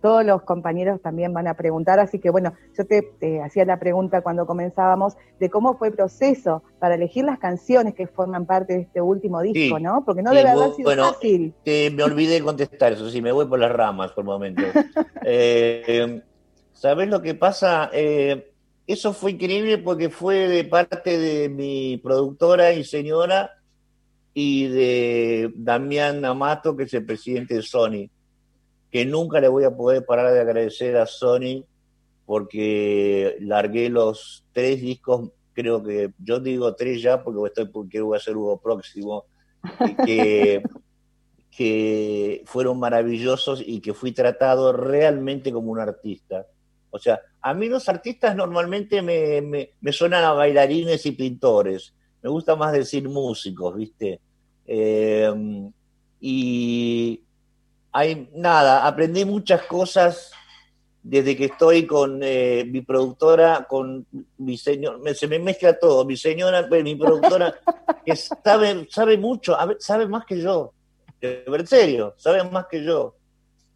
[0.01, 4.21] todos los compañeros también van a preguntar, así que bueno, yo te, hacía la pregunta
[4.21, 8.81] cuando comenzábamos de cómo fue el proceso para elegir las canciones que forman parte de
[8.81, 10.05] este último disco, ¿no?
[10.05, 11.55] Porque no debe haber sido bueno, fácil.
[11.65, 14.63] me olvidé de contestar eso, sí, me voy por las ramas por el momento.
[15.25, 16.23] eh,
[16.73, 17.91] ¿Sabes lo que pasa?
[17.93, 18.50] Eh,
[18.93, 23.59] eso fue increíble porque fue de parte de mi productora y señora
[24.35, 28.11] y de Damián Amato, que es el presidente de Sony,
[28.91, 31.65] que nunca le voy a poder parar de agradecer a Sony
[32.27, 38.17] porque largué los tres discos, creo que yo digo tres ya porque estoy porque voy
[38.17, 39.25] a hacer uno próximo,
[40.05, 40.63] que,
[41.51, 46.47] que fueron maravillosos y que fui tratado realmente como un artista.
[46.91, 49.41] O sea, a mí los artistas normalmente me,
[49.81, 51.95] me, suenan a bailarines y pintores.
[52.23, 54.21] Me gusta más decir músicos, ¿viste?
[54.67, 55.33] Eh,
[56.21, 57.21] y
[57.93, 60.33] hay nada, aprendí muchas cosas
[61.03, 66.17] desde que estoy con eh, mi productora, con mi señor, se me mezcla todo, mi
[66.17, 67.55] señora, pues, mi productora,
[68.05, 70.75] que sabe, sabe mucho, sabe más que yo,
[71.23, 73.17] en serio, sabe más que yo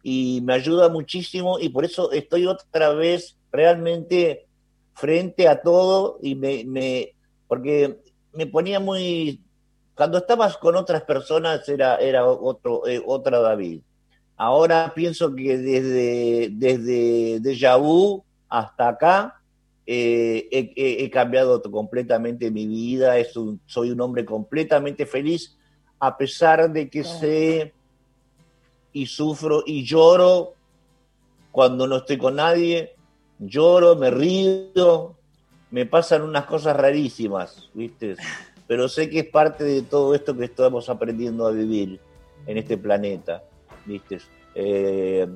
[0.07, 4.45] y me ayuda muchísimo y por eso estoy otra vez realmente
[4.93, 7.15] frente a todo y me, me
[7.47, 7.97] porque
[8.31, 9.41] me ponía muy
[9.95, 13.81] cuando estabas con otras personas era era otro eh, otra David.
[14.37, 19.41] Ahora pienso que desde desde Deja Vu hasta acá
[19.87, 23.33] eh, he, cambiado completamente mi vida es
[23.65, 25.57] soy un hombre completamente feliz
[25.99, 27.73] a pesar de que sé
[28.95, 30.53] y sufro y lloro
[31.51, 32.95] cuando no estoy con nadie,
[33.39, 35.15] lloro, me río,
[35.69, 38.15] me pasan unas cosas rarísimas, ¿viste?
[38.67, 41.99] Pero sé que es parte de todo esto que estamos aprendiendo a vivir
[42.47, 43.43] en este planeta,
[43.85, 44.19] ¿viste?
[44.55, 45.27] Eh,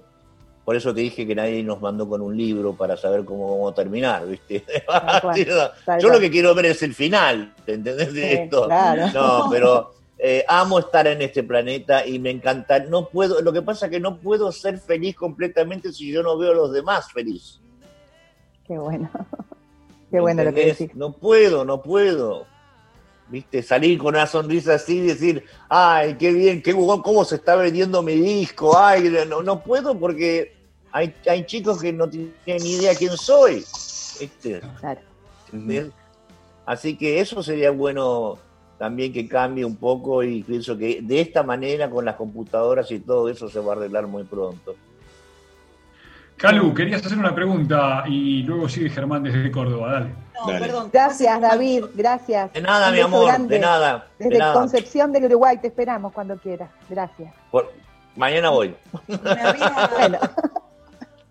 [0.63, 3.73] por eso te dije que nadie nos mandó con un libro para saber cómo vamos
[3.73, 4.63] a terminar, ¿viste?
[6.01, 8.69] Yo lo que quiero ver es el final, ¿te entendés de esto?
[9.13, 12.79] No, pero eh, amo estar en este planeta y me encanta.
[12.79, 16.37] No puedo, lo que pasa es que no puedo ser feliz completamente si yo no
[16.37, 17.61] veo a los demás felices.
[18.67, 19.09] Qué bueno.
[20.11, 20.93] Qué bueno lo que decís.
[20.95, 22.45] No puedo, no puedo.
[23.29, 23.61] ¿Viste?
[23.61, 28.01] Salir con una sonrisa así y decir, ay, qué bien, qué cómo se está vendiendo
[28.01, 30.57] mi disco, ay, no, no puedo porque
[30.91, 33.63] hay, hay chicos que no tienen ni idea quién soy.
[34.19, 34.61] ¿Viste?
[34.79, 35.01] Claro.
[36.65, 38.39] Así que eso sería bueno
[38.79, 42.99] también que cambie un poco y pienso que de esta manera con las computadoras y
[42.99, 44.75] todo eso se va a arreglar muy pronto.
[46.37, 50.09] Calu, querías hacer una pregunta y luego sigue Germán desde Córdoba, dale.
[50.33, 50.89] No, perdón.
[50.93, 52.53] Gracias, David, gracias.
[52.53, 54.07] De nada, mi amor, de nada.
[54.17, 56.69] Desde Concepción del Uruguay, te esperamos cuando quieras.
[56.89, 57.33] Gracias.
[58.15, 58.73] mañana voy.
[59.07, 60.19] bueno.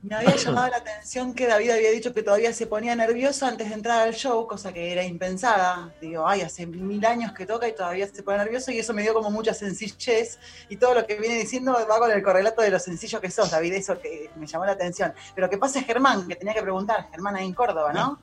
[0.03, 3.69] Me había llamado la atención que David había dicho que todavía se ponía nervioso antes
[3.69, 5.93] de entrar al show, cosa que era impensada.
[6.01, 9.03] Digo, ay, hace mil años que toca y todavía se pone nervioso y eso me
[9.03, 12.71] dio como mucha sencillez y todo lo que viene diciendo va con el correlato de
[12.71, 15.13] lo sencillo que sos, David, eso que me llamó la atención.
[15.35, 18.21] Pero ¿qué pasa Germán, que tenía que preguntar, Germán ahí en Córdoba, ¿no?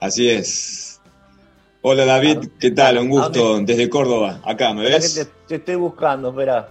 [0.00, 1.00] Así es.
[1.80, 2.98] Hola David, ¿qué tal?
[2.98, 4.40] Un gusto desde Córdoba.
[4.44, 5.14] Acá, ¿me ves?
[5.14, 6.68] te, te estoy buscando, espera.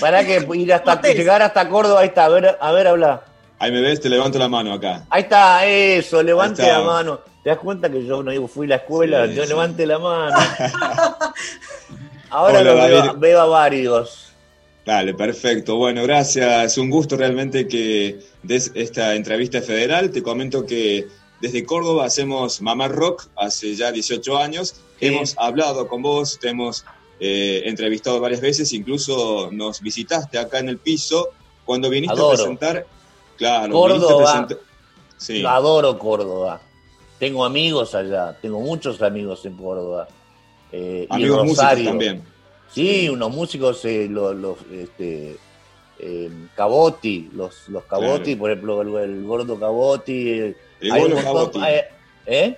[0.00, 3.24] Para que ir hasta llegar hasta Córdoba, ahí está, a ver, a ver, habla.
[3.58, 5.04] Ahí me ves, te levanto la mano acá.
[5.10, 7.20] Ahí está, eso, levante la mano.
[7.42, 9.26] ¿Te das cuenta que yo no fui a la escuela?
[9.26, 10.36] yo levante la mano.
[12.30, 14.32] Ahora lo veo, a varios.
[14.84, 15.76] Dale, perfecto.
[15.76, 16.72] Bueno, gracias.
[16.72, 20.10] Es un gusto realmente que des esta entrevista federal.
[20.10, 21.08] Te comento que
[21.40, 24.76] desde Córdoba hacemos Mamá Rock hace ya 18 años.
[25.00, 26.84] Hemos hablado con vos, te hemos
[27.20, 31.28] eh, entrevistado varias veces, incluso nos visitaste acá en el piso
[31.66, 32.86] cuando viniste a presentar.
[33.36, 34.48] Claro, Córdoba.
[35.18, 35.44] Sí.
[35.44, 36.62] adoro Córdoba.
[37.18, 40.08] Tengo amigos allá, tengo muchos amigos en Córdoba.
[40.72, 42.22] Eh, amigos músicos también.
[42.72, 45.36] Sí, unos músicos, eh, los, este,
[46.54, 50.30] Caboti, los, los Caboti, por ejemplo, el, gordo Caboti.
[50.30, 51.60] El, Golo Caboti.
[52.26, 52.56] ¿Eh?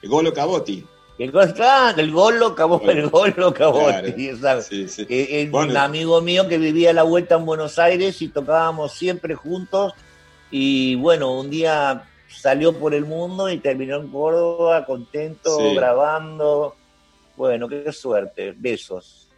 [0.00, 0.86] El Golo Caboti.
[1.20, 1.54] El gol,
[1.98, 3.90] el gol lo acabó, el gol lo acabó.
[5.52, 9.92] Un amigo mío que vivía a la vuelta en Buenos Aires y tocábamos siempre juntos.
[10.50, 16.74] Y bueno, un día salió por el mundo y terminó en Córdoba, contento, grabando.
[17.36, 18.54] Bueno, qué suerte.
[18.56, 19.29] Besos.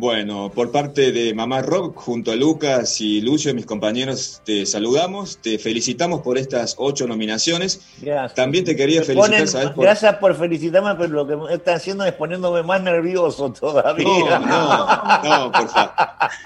[0.00, 5.36] Bueno, por parte de Mamá Rock, junto a Lucas y Lucio, mis compañeros, te saludamos,
[5.42, 7.82] te felicitamos por estas ocho nominaciones.
[8.00, 8.34] Gracias.
[8.34, 9.76] También te quería felicitar, ¿sabes?
[9.76, 14.38] Gracias por felicitarme, pero lo que están haciendo es poniéndome más nervioso todavía.
[14.38, 14.86] No,
[15.22, 15.68] no, por,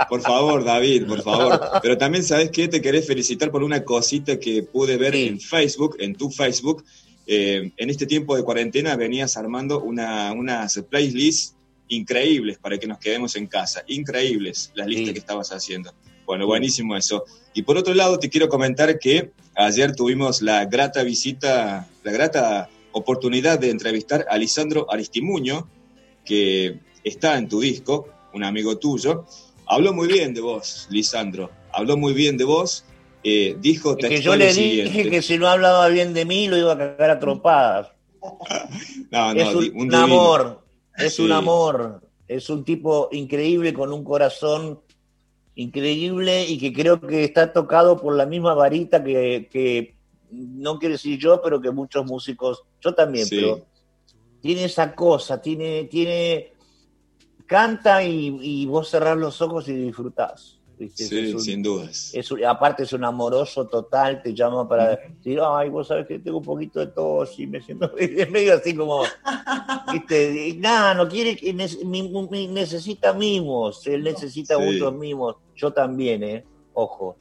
[0.09, 1.61] por, favor, David, por favor.
[1.81, 2.67] Pero también, ¿sabes qué?
[2.67, 6.85] Te querés felicitar por una cosita que pude ver en Facebook, en tu Facebook.
[7.29, 11.54] Eh, en este tiempo de cuarentena venías armando una, unas playlists
[11.89, 15.93] increíbles para que nos quedemos en casa, increíbles las listas que estabas haciendo.
[16.27, 17.25] Bueno, buenísimo eso.
[17.53, 22.69] Y por otro lado, te quiero comentar que ayer tuvimos la grata visita, la grata
[22.93, 25.69] oportunidad de entrevistar a Lisandro Aristimuño,
[26.25, 29.27] que está en tu disco, un amigo tuyo.
[29.67, 31.51] Habló muy bien de vos, Lisandro.
[31.73, 32.85] Habló muy bien de vos.
[33.23, 36.73] Eh, dijo que yo le dije que si no hablaba bien de mí lo iba
[36.73, 37.89] a cagar a trompadas.
[39.11, 40.64] no, no, un amor,
[40.97, 44.81] es un amor, es un tipo increíble con un corazón
[45.55, 49.95] increíble y que creo que está tocado por la misma varita que,
[50.31, 53.65] no quiero decir yo, pero que muchos músicos, yo también, pero
[54.41, 56.53] tiene esa cosa, tiene, tiene,
[57.47, 60.54] canta y, y vos cerrás los ojos y disfrutás.
[60.95, 62.13] Sí, sin dudas.
[62.47, 66.45] aparte es un amoroso total, te llama para decir, ay, vos sabes que tengo un
[66.45, 67.93] poquito de tos y me siento
[68.31, 69.03] medio así como,
[69.93, 77.17] viste, nada, no quiere, necesita mimos, él necesita muchos mimos, yo también, eh, ojo.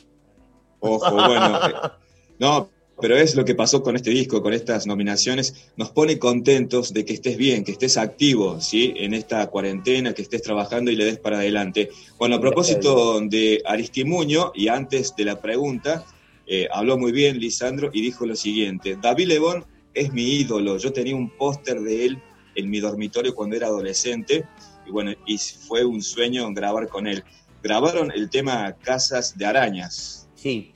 [0.79, 1.59] Ojo, bueno,
[2.39, 2.69] no,
[3.03, 7.03] pero es lo que pasó con este disco, con estas nominaciones, nos pone contentos de
[7.03, 8.93] que estés bien, que estés activo, ¿sí?
[8.95, 11.89] En esta cuarentena, que estés trabajando y le des para adelante.
[12.17, 16.05] Bueno, a propósito de Aristimuño, y antes de la pregunta,
[16.47, 20.93] eh, habló muy bien Lisandro y dijo lo siguiente, David Lebón es mi ídolo, yo
[20.93, 22.21] tenía un póster de él
[22.55, 24.45] en mi dormitorio cuando era adolescente,
[24.87, 27.21] y bueno, y fue un sueño grabar con él.
[27.61, 30.29] Grabaron el tema Casas de Arañas.
[30.35, 30.71] Sí.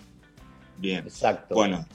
[0.77, 1.05] Bien.
[1.05, 1.55] Exacto.
[1.55, 1.87] Bueno,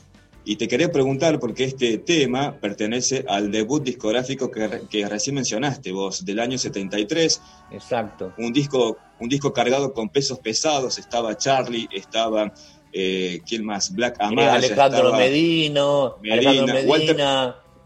[0.44, 6.24] y te quería preguntar, porque este tema pertenece al debut discográfico que, recién mencionaste vos,
[6.24, 7.40] del año 73.
[7.70, 8.32] Exacto.
[8.38, 10.98] Un disco, un disco cargado con pesos pesados.
[10.98, 12.52] Estaba Charlie, estaba,
[12.92, 13.94] eh, ¿quién más?
[13.94, 14.54] Black Amaya.
[14.54, 17.16] Alejandro Medino, Medina, Walter,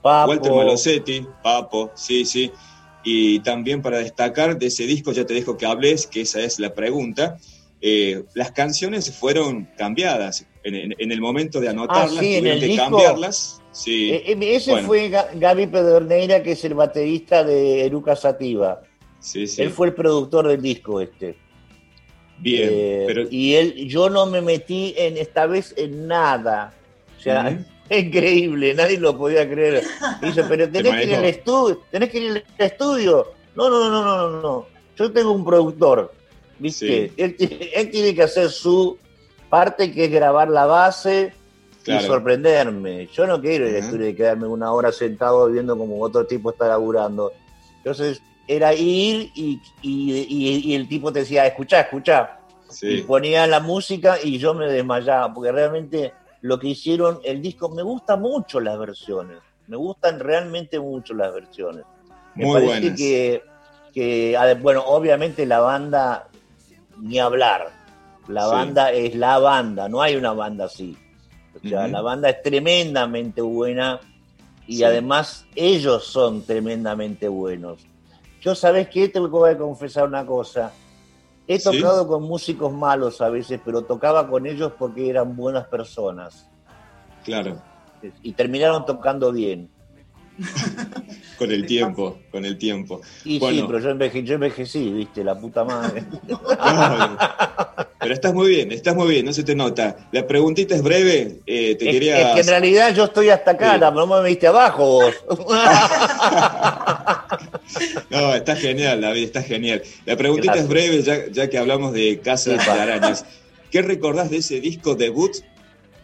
[0.01, 0.31] Papo.
[0.31, 2.51] Walter Malosetti, Papo, sí, sí.
[3.05, 6.59] Y también para destacar de ese disco, ya te dejo que hables, que esa es
[6.59, 7.37] la pregunta.
[7.83, 10.47] Eh, las canciones fueron cambiadas.
[10.69, 13.63] En, el momento de anotarlas, ah, tuvieron que cambiarlas.
[13.71, 14.11] Sí.
[14.11, 18.83] Eh, eh, ese fue Gaby Pedorneira, que es el baterista de Eruca Sativa.
[19.21, 19.63] Sí, sí.
[19.63, 21.37] Él fue el productor del disco este.
[22.39, 22.69] Bien.
[22.73, 26.75] Eh, y él, yo no me metí en esta vez en nada.
[27.17, 29.85] O sea, increíble, nadie lo podía creer.
[30.21, 33.33] Dice, pero tenés que ir al estudio, tenés que ir al estudio.
[33.55, 34.67] No, no, no, no, no, no.
[34.97, 36.13] Yo tengo un productor,
[36.59, 37.13] ¿viste?
[37.17, 38.99] Él, él, tiene que hacer su
[39.49, 41.33] parte, que es grabar la base,
[41.87, 43.09] y sorprenderme.
[43.13, 46.69] Yo no quiero ir estudio y quedarme una hora sentado viendo como otro tipo está
[46.69, 47.33] laburando.
[47.79, 52.41] Entonces era ir y, y, el tipo te decía, escuchá, escuchá.
[52.83, 57.69] Y ponía la música y yo me desmayaba, porque realmente lo que hicieron, el disco,
[57.69, 59.39] me gustan mucho las versiones,
[59.69, 61.85] me gustan realmente mucho las versiones.
[62.35, 63.43] Me parece que,
[63.95, 66.29] que, bueno, obviamente la banda,
[67.01, 67.71] ni hablar,
[68.29, 70.97] la banda es la banda, no hay una banda así.
[71.55, 74.01] O sea, la banda es tremendamente buena
[74.67, 77.87] y además ellos son tremendamente buenos.
[78.41, 79.09] Yo, ¿sabes qué?
[79.09, 80.73] Te voy a confesar una cosa.
[81.49, 86.49] He tocado con músicos malos a veces, pero tocaba con ellos porque eran buenas personas.
[87.25, 87.61] Claro.
[88.23, 89.71] Y terminaron tocando bien.
[91.39, 93.01] Con el tiempo, con el tiempo.
[93.25, 96.05] Y sí, pero yo, envejecí, viste, la puta madre.
[97.99, 99.97] pero estás muy bien, estás muy bien, no se te nota.
[100.13, 102.29] La preguntita es breve, eh, te quería...
[102.29, 105.15] Es que en realidad yo estoy hasta acá, no me viste abajo vos.
[108.11, 109.83] no, está genial, David, está genial.
[110.05, 113.25] La preguntita es breve, ya, que hablamos de Casas de Arañas.
[113.71, 115.33] ¿Qué recordás de ese disco debut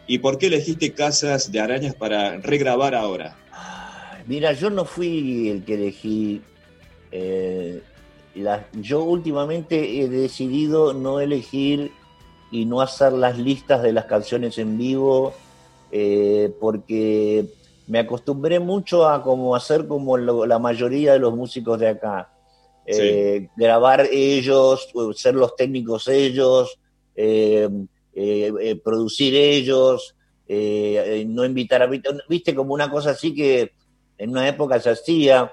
[0.05, 3.37] y por qué elegiste Casas de Arañas para regrabar ahora?
[4.25, 6.41] Mira, yo no fui el que elegí.
[7.11, 7.81] Eh,
[8.73, 11.91] yo últimamente he decidido no elegir
[12.51, 15.33] y no hacer las listas de las canciones en vivo
[15.91, 17.45] eh, porque
[17.87, 22.29] me acostumbré mucho a como hacer como la mayoría de los músicos de acá.
[22.85, 26.79] Eh, grabar ellos, ser los técnicos ellos,
[28.83, 30.15] producir ellos,
[30.47, 31.87] no invitar a...
[32.27, 33.73] Viste, como una cosa así que
[34.17, 35.51] en una época se hacía,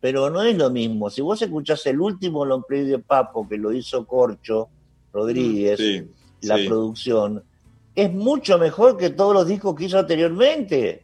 [0.00, 1.10] pero no es lo mismo.
[1.10, 4.68] Si vos escuchás el último long play de Papo que lo hizo Corcho
[5.12, 5.80] Rodríguez,
[6.42, 7.42] la producción,
[7.94, 11.02] es mucho mejor que todos los discos que hizo anteriormente.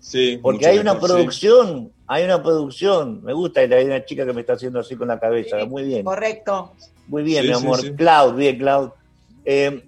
[0.00, 3.22] Sí, porque hay una producción, hay una producción.
[3.22, 5.64] Me gusta, hay una chica que me está haciendo así con la cabeza.
[5.66, 6.04] Muy bien.
[6.04, 6.72] Correcto.
[7.08, 7.80] Muy bien, mi amor.
[7.94, 8.90] Cloud, bien, Cloud.
[9.44, 9.87] Eh,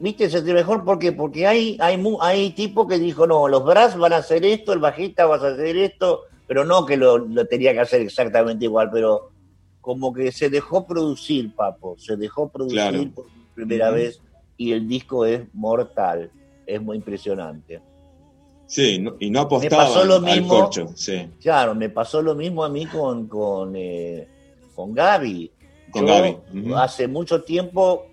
[0.00, 0.30] ¿Viste?
[0.30, 4.18] Se mejor porque porque hay hay hay tipo que dijo, "No, los brass van a
[4.18, 8.02] hacer esto, el bajista va a hacer esto", pero no que lo, tenía que hacer
[8.02, 9.30] exactamente igual, pero
[9.80, 14.20] como que se dejó producir, papo, se dejó producir por primera vez
[14.56, 16.30] y el disco es mortal,
[16.66, 17.80] es muy impresionante.
[18.66, 21.28] Sí, y no apostaba lo mismo, al corcho, sí.
[21.40, 24.28] Claro, me pasó lo mismo a mí con con eh,
[24.74, 25.50] con Gaby.
[25.90, 26.36] Con Gaby.
[26.76, 28.07] Hace mucho tiempo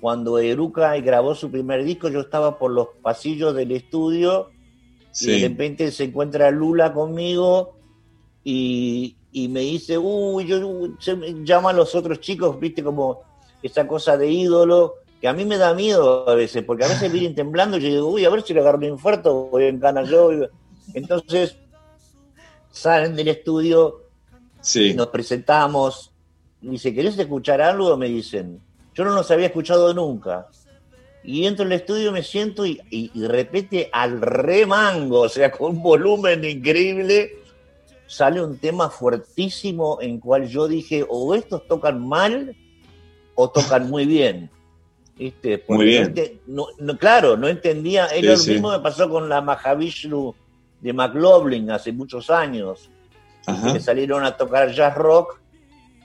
[0.00, 4.50] cuando Eruca grabó su primer disco, yo estaba por los pasillos del estudio
[5.20, 7.76] y de repente se encuentra Lula conmigo
[8.44, 13.22] y, me dice, uy, yo, se llama a los otros chicos, viste, como
[13.62, 17.10] esa cosa de ídolo, que a mí me da miedo a veces, porque a veces
[17.12, 19.80] vienen temblando y yo digo, uy, a ver si le agarro un infarto, voy en
[19.80, 20.30] cana yo.
[20.94, 21.56] Entonces
[22.70, 24.02] salen del estudio,
[24.94, 26.12] nos presentamos,
[26.60, 27.96] y dice, ¿querés escuchar algo?
[27.96, 28.60] Me dicen,
[28.96, 30.46] yo no los había escuchado nunca.
[31.22, 35.82] Y entro al estudio, me siento y, de repente al remango, o sea, con un
[35.82, 37.38] volumen increíble,
[38.06, 42.56] sale un tema fuertísimo en cual yo dije, o estos tocan mal
[43.34, 44.48] o tocan muy bien.
[45.18, 45.64] ¿Viste?
[45.68, 46.14] muy bien.
[46.46, 46.68] No,
[46.98, 48.08] claro, no entendía.
[48.08, 50.34] Sí, lo mismo me pasó con la Mahavishnu
[50.80, 52.88] de McLaughlin hace muchos años.
[53.72, 55.40] Que salieron a tocar jazz rock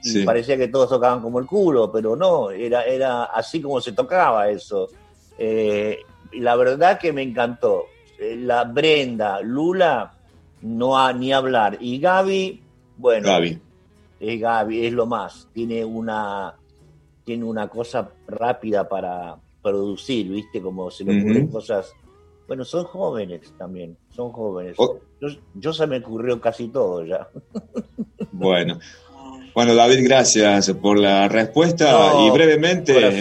[0.04, 3.92] y parecía que todos tocaban como el culo, pero no, era, era así como se
[3.92, 4.90] tocaba eso.
[5.38, 6.00] Eh,
[6.34, 7.86] la verdad que me encantó.
[8.20, 10.14] Eh, la Brenda, Lula,
[10.62, 11.78] no ha ni hablar.
[11.80, 12.62] Y Gaby,
[12.98, 13.30] bueno,
[14.20, 15.48] es Gaby, es lo más.
[15.54, 16.56] Tiene una,
[17.24, 20.62] tiene una cosa rápida para producir, ¿viste?
[20.62, 21.94] Como se le ocurren cosas.
[22.48, 24.76] Bueno, son jóvenes también, son jóvenes.
[24.78, 27.28] Yo, yo, se me ocurrió casi todo ya.
[28.34, 28.80] Bueno,
[29.54, 33.20] bueno, David, gracias por la respuesta y brevemente,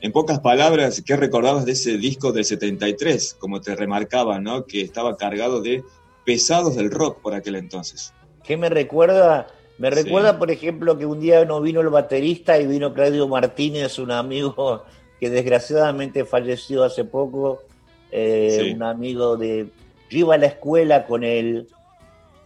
[0.00, 3.36] en, pocas palabras, ¿qué recordabas de ese disco del 73?
[3.38, 4.64] Como te remarcaba, ¿no?
[4.64, 5.82] Que estaba cargado de
[6.24, 8.12] pesados del rock por aquel entonces.
[8.44, 9.48] ¿Qué me recuerda?
[9.78, 13.98] Me recuerda, por ejemplo, que un día no vino el baterista y vino Claudio Martínez,
[13.98, 14.84] un amigo
[15.20, 17.62] que desgraciadamente falleció hace poco,
[18.10, 19.66] eh, un amigo de...
[20.10, 21.68] Yo iba a la escuela con él,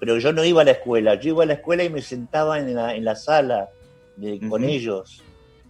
[0.03, 2.59] pero yo no iba a la escuela, yo iba a la escuela y me sentaba
[2.59, 3.69] en la, en la sala
[4.49, 5.23] con ellos.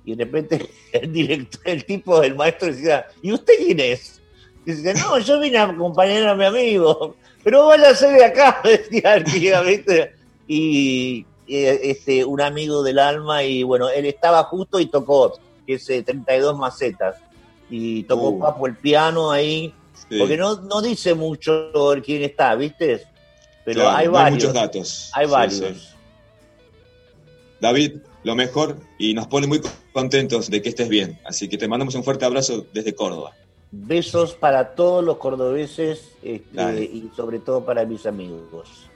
[0.06, 4.22] Y de repente el director, el tipo, el maestro decía, ¿y usted quién es?
[4.64, 7.14] Y dice, no, yo vine a acompañar a mi amigo,
[7.44, 9.24] pero vaya a ser de acá, decía el
[9.66, 10.14] ¿viste?
[10.48, 15.84] Y, este, un amigo del alma, y bueno, él estaba justo y tocó, que es
[15.84, 17.16] 32 macetas,
[17.68, 18.38] y tocó uh.
[18.38, 19.74] Papo el piano ahí,
[20.18, 21.70] porque no, no dice mucho
[22.02, 23.11] quién está, ¿viste?
[23.64, 24.26] Pero hay varios.
[24.26, 25.10] Hay muchos datos.
[25.14, 25.94] Hay varios.
[27.60, 29.60] David, lo mejor y nos pone muy
[29.92, 31.18] contentos de que estés bien.
[31.24, 33.32] Así que te mandamos un fuerte abrazo desde Córdoba.
[33.70, 38.88] Besos para todos los cordobeses este, y sobre todo para mis amigos.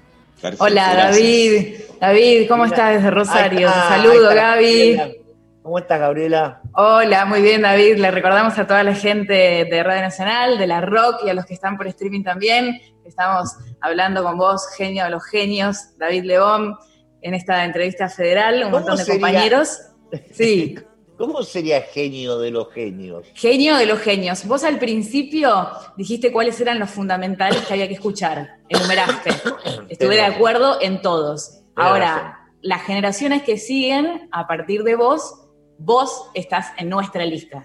[0.59, 3.71] Hola David, David, ¿cómo estás desde Rosario?
[3.71, 5.23] Saludo Gaby.
[5.63, 6.61] ¿Cómo estás Gabriela?
[6.75, 7.97] Hola, muy bien David.
[7.97, 9.33] Le recordamos a toda la gente
[9.69, 12.79] de Radio Nacional, de la Rock y a los que están por streaming también.
[13.07, 13.51] Estamos
[13.81, 16.77] hablando con vos, genio de los genios, David León
[17.23, 19.81] en esta entrevista federal, un montón de compañeros.
[20.33, 20.79] Sí.
[21.19, 23.27] ¿Cómo sería genio de los genios?
[23.35, 24.47] Genio de los genios.
[24.47, 28.59] Vos al principio dijiste cuáles eran los fundamentales que había que escuchar.
[28.69, 29.31] Enumeraste.
[29.89, 31.63] Estuve de acuerdo en todos.
[31.75, 35.49] Ahora, las generaciones que siguen, a partir de vos,
[35.79, 37.65] vos estás en nuestra lista.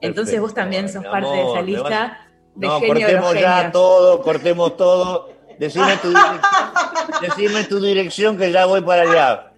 [0.00, 2.27] Entonces vos también sos parte de esa lista
[2.58, 6.14] de no, genio de los ya todo, cortemos todo Decime tu,
[7.20, 9.52] decime tu dirección que ya voy para allá.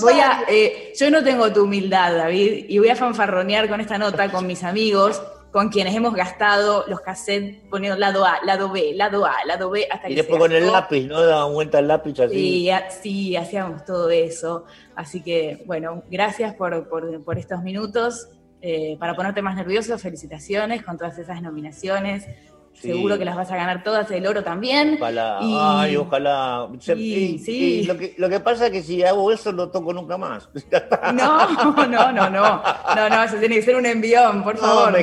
[0.00, 3.98] Voy a, eh, yo no tengo tu humildad, David, y voy a fanfarronear con esta
[3.98, 5.20] nota con mis amigos,
[5.52, 9.86] con quienes hemos gastado los cassettes poniendo lado A, lado B, lado A, lado B,
[9.90, 11.22] hasta y después con el lápiz, ¿no?
[11.22, 12.70] Daban vuelta el lápiz así.
[13.02, 14.64] Sí, hacíamos todo eso.
[14.96, 18.28] Así que, bueno, gracias por, por, estos minutos.
[18.66, 22.26] Eh, para ponerte más nervioso, felicitaciones con todas esas nominaciones.
[22.72, 24.94] Seguro que las vas a ganar todas, el oro también.
[24.98, 25.38] Ojalá,
[25.82, 26.68] ay, ojalá.
[26.80, 27.84] sí.
[27.86, 30.48] Lo, que, lo, que, pasa es que si hago eso no toco nunca más.
[31.12, 32.62] No, no, no, no.
[32.96, 34.98] No, no, eso tiene que ser un envión, por favor.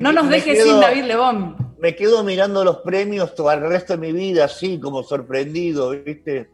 [0.00, 1.56] No, nos dejes sin David Lebón.
[1.80, 6.48] Me quedo mirando los premios todo el resto de mi vida, así como sorprendido, ¿viste?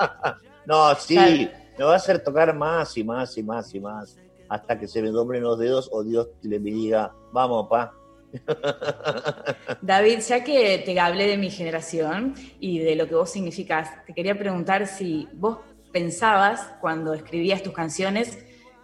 [0.64, 4.16] no, sí, me va a hacer tocar más y más y más y más.
[4.48, 7.94] Hasta que se me doblen los dedos o Dios le diga, vamos, pa
[9.82, 14.12] David, ya que te hablé de mi generación y de lo que vos significás, te
[14.12, 15.58] quería preguntar si vos
[15.92, 18.38] pensabas cuando escribías tus canciones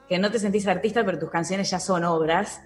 [0.09, 2.61] que no te sentís artista, pero tus canciones ya son obras.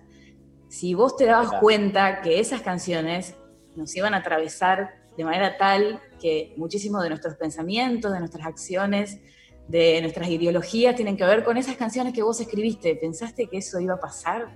[0.69, 3.37] Si vos te dabas cuenta que esas canciones
[3.77, 9.21] nos iban a atravesar de manera tal que muchísimos de nuestros pensamientos, de nuestras acciones,
[9.69, 12.97] de nuestras ideologías tienen que ver con esas canciones que vos escribiste.
[12.97, 14.49] ¿Pensaste que eso iba a pasar?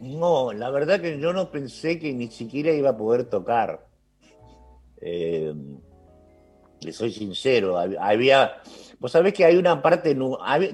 [0.00, 3.86] No, la verdad que yo no pensé que ni siquiera iba a poder tocar.
[5.00, 5.52] Eh,
[6.80, 8.60] le soy sincero, había,
[8.98, 10.16] vos sabés que hay una parte,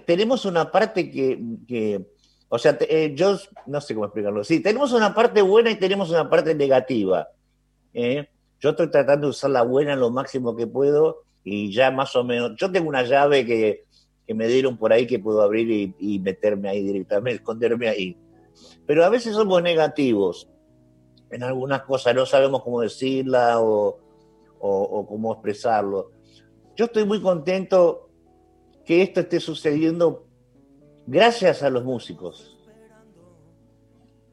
[0.04, 2.04] tenemos una parte que,
[2.48, 6.10] o sea, eh, yo no sé cómo explicarlo, sí, tenemos una parte buena y tenemos
[6.10, 7.28] una parte negativa.
[7.94, 8.28] ¿eh?
[8.58, 12.24] Yo estoy tratando de usar la buena lo máximo que puedo y ya más o
[12.24, 13.84] menos, yo tengo una llave que,
[14.32, 18.16] me dieron por ahí que puedo abrir y, meterme ahí directamente, esconderme ahí
[18.86, 20.48] pero a veces somos negativos
[21.30, 23.98] en algunas cosas, no sabemos cómo decirla o,
[24.58, 26.10] cómo expresarlo.
[26.74, 28.10] Yo estoy muy contento
[28.84, 30.26] que esto esté sucediendo
[31.06, 32.58] gracias a los músicos.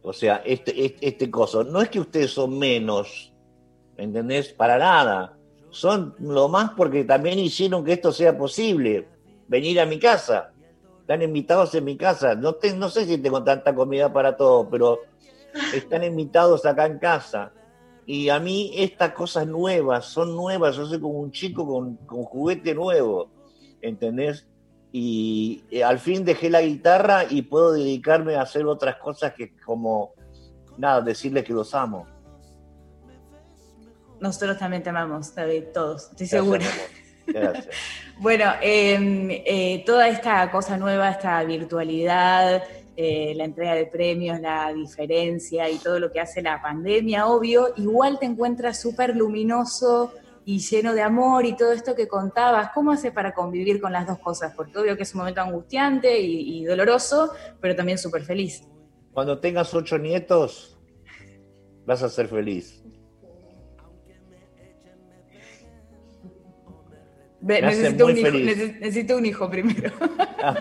[0.02, 1.32] O sea, este, este, este.
[1.70, 3.32] No es que ustedes son menos,
[3.96, 4.54] ¿entendés?
[4.54, 5.37] Para nada.
[5.78, 9.08] Son lo más porque también hicieron que esto sea posible.
[9.48, 10.52] Venir a mi casa
[11.02, 12.34] están invitados en mi casa.
[12.34, 15.02] No, no sé si tengo tanta comida para todos, pero
[15.76, 17.52] están invitados acá en casa.
[18.08, 20.78] Y a mí estas cosas nuevas, son nuevas.
[20.78, 23.30] Yo soy como un chico con, con juguete nuevo,
[23.80, 24.48] ¿entendés?
[24.92, 29.56] Y eh, al fin dejé la guitarra y puedo dedicarme a hacer otras cosas que
[29.58, 30.16] como,
[30.76, 32.08] nada, decirles que los amo.
[34.20, 36.66] Nosotros también te amamos, David, todos, estoy segura.
[37.28, 37.70] Gracias.
[38.20, 42.64] bueno, em, eh, toda esta cosa nueva, esta virtualidad,
[42.96, 47.74] eh, la entrega de premios, la diferencia y todo lo que hace la pandemia, obvio,
[47.78, 50.14] igual te encuentras súper luminoso
[50.46, 52.72] y lleno de amor y todo esto que contabas.
[52.74, 54.54] ¿Cómo hace para convivir con las dos cosas?
[54.56, 58.64] Porque obvio que es un momento angustiante y, y doloroso, pero también súper feliz.
[59.12, 60.80] Cuando tengas ocho nietos,
[61.86, 62.84] vas a ser feliz.
[67.48, 69.92] Necesito, un hijo, necesito un hijo primero.
[70.44, 70.56] Ah,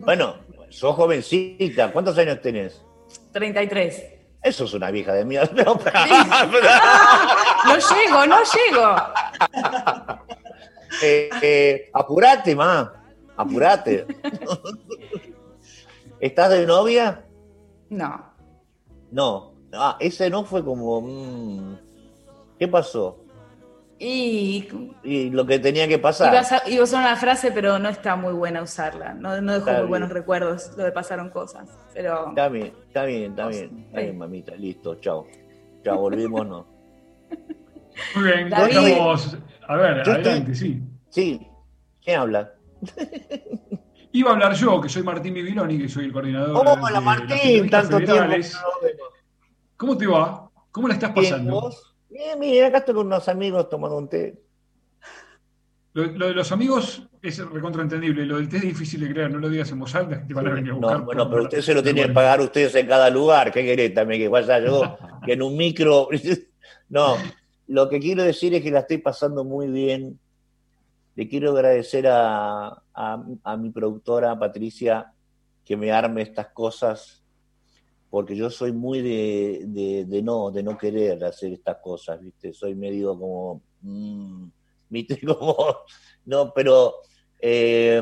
[0.00, 0.36] bueno,
[0.68, 1.92] sos jovencita.
[1.92, 2.82] ¿Cuántos años tenés?
[3.32, 4.04] 33.
[4.42, 5.64] Eso es una vieja de mierda.
[7.64, 8.96] No, llego, no llego.
[11.02, 12.92] Eh, eh, apurate, ma.
[13.36, 14.06] Apurate.
[16.20, 17.24] ¿Estás de novia?
[17.90, 18.32] No.
[19.10, 19.54] No.
[19.72, 21.00] Ah, ese no fue como.
[21.00, 21.76] Mm,
[22.60, 23.23] ¿Qué pasó?
[23.98, 24.68] Y,
[25.04, 26.32] y, lo que tenía que pasar.
[26.66, 29.14] Iba a, usar una frase, pero no está muy buena usarla.
[29.14, 31.68] No, no dejó muy buenos recuerdos lo de pasaron cosas.
[31.92, 32.30] Pero...
[32.30, 33.84] Está bien, está bien, está bien.
[33.86, 34.54] Está bien, mamita.
[34.56, 35.26] Listo, chao.
[35.84, 36.66] Chao, volvimos, no.
[38.16, 39.38] Muy bien, estamos.
[39.68, 40.82] A ver, adelante, sí.
[41.08, 41.46] Sí,
[42.02, 42.52] ¿quién habla?
[44.12, 46.66] Iba a hablar yo, que soy Martín Bibiloni, que soy el coordinador.
[46.66, 48.34] Hola, Martín, tanto tiempo.
[49.76, 50.50] ¿Cómo te va?
[50.70, 51.70] ¿Cómo la estás pasando?
[52.14, 54.40] Bien, bien, acá estoy con unos amigos tomando un té.
[55.94, 58.24] Lo, de los amigos es recontraentendible.
[58.24, 60.34] Lo del té es difícil de creer, no lo digas en voz alta, que te
[60.34, 60.98] van a venir a buscar.
[61.00, 63.50] No, bueno, pero usted se lo tienen que pagar ustedes en cada lugar.
[63.50, 64.20] ¿Qué querés también?
[64.20, 64.96] Que vaya yo,
[65.26, 66.08] que en un micro.
[66.88, 67.16] No,
[67.66, 70.20] lo que quiero decir es que la estoy pasando muy bien.
[71.16, 75.10] Le quiero agradecer a, a mi productora Patricia
[75.64, 77.23] que me arme estas cosas
[78.14, 82.52] porque yo soy muy de, de, no, de no querer hacer estas cosas, ¿viste?
[82.54, 84.44] Soy medio como, mm,
[84.88, 85.18] ¿viste?
[85.26, 85.78] Como,
[86.24, 86.94] no, pero
[87.40, 88.00] eh,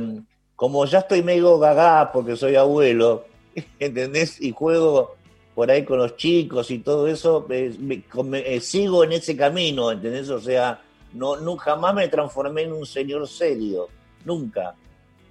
[0.55, 3.25] como ya estoy medio gagá porque soy abuelo,
[3.79, 4.39] ¿entendés?
[4.39, 5.17] Y juego
[5.55, 10.29] por ahí con los chicos y todo eso, eh, sigo en ese camino, ¿entendés?
[10.29, 10.83] O sea,
[11.15, 13.89] no, no, jamás me transformé en un señor serio,
[14.27, 14.75] nunca.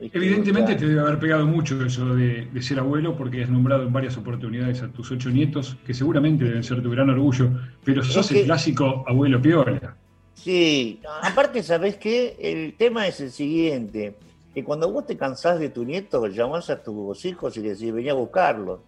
[0.02, 4.18] Evidentemente te debe haber pegado mucho eso de, ser abuelo, porque has nombrado en varias
[4.18, 7.52] oportunidades a tus ocho nietos, que seguramente deben ser tu gran orgullo,
[7.84, 9.95] pero sos el clásico abuelo piola.
[10.34, 12.36] Sí, aparte, ¿sabés qué?
[12.39, 14.16] El tema es el siguiente,
[14.56, 17.93] que cuando vos te cansás de tu nieto, llamás a tus hijos y les decís,
[17.93, 18.82] venía a buscarlo.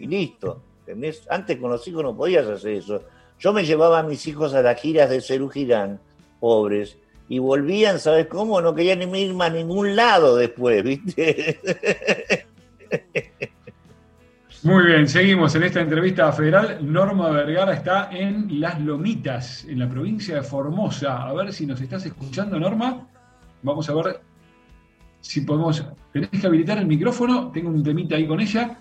[0.00, 1.26] Y listo, ¿entendés?
[1.30, 3.04] Antes con los hijos no podías hacer eso.
[3.38, 6.00] Yo me llevaba a mis hijos a las giras de Cerú Girán,
[6.40, 6.98] pobres,
[7.30, 8.60] y volvían, ¿sabes cómo?
[8.60, 11.60] No querían ir más a ningún lado después, ¿viste?
[14.64, 16.78] Muy bien, seguimos en esta entrevista federal.
[16.82, 21.22] Norma Vergara está en Las Lomitas, en la provincia de Formosa.
[21.22, 23.06] A ver si nos estás escuchando, Norma.
[23.62, 24.20] Vamos a ver
[25.20, 25.86] si podemos.
[26.12, 27.52] Tenés que habilitar el micrófono.
[27.52, 28.76] Tengo un temita ahí con ella.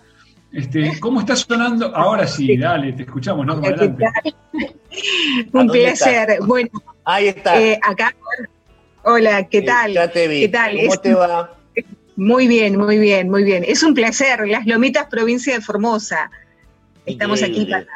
[0.51, 1.95] Este, ¿Cómo está sonando?
[1.95, 4.05] Ahora sí, dale, te escuchamos, Norma, adelante.
[5.53, 6.39] Un placer.
[6.47, 6.71] Bueno,
[7.13, 7.59] ahí está.
[7.59, 8.15] Eh, acá.
[9.03, 9.93] Hola, ¿qué tal?
[9.93, 10.41] Ya te vi.
[10.41, 10.77] ¿Qué tal?
[10.77, 11.55] ¿Cómo te va?
[12.15, 13.63] Muy bien, muy bien, muy bien.
[13.65, 14.45] Es un placer.
[14.47, 16.29] Las Lomitas, provincia de Formosa.
[17.05, 17.87] Estamos aquí para,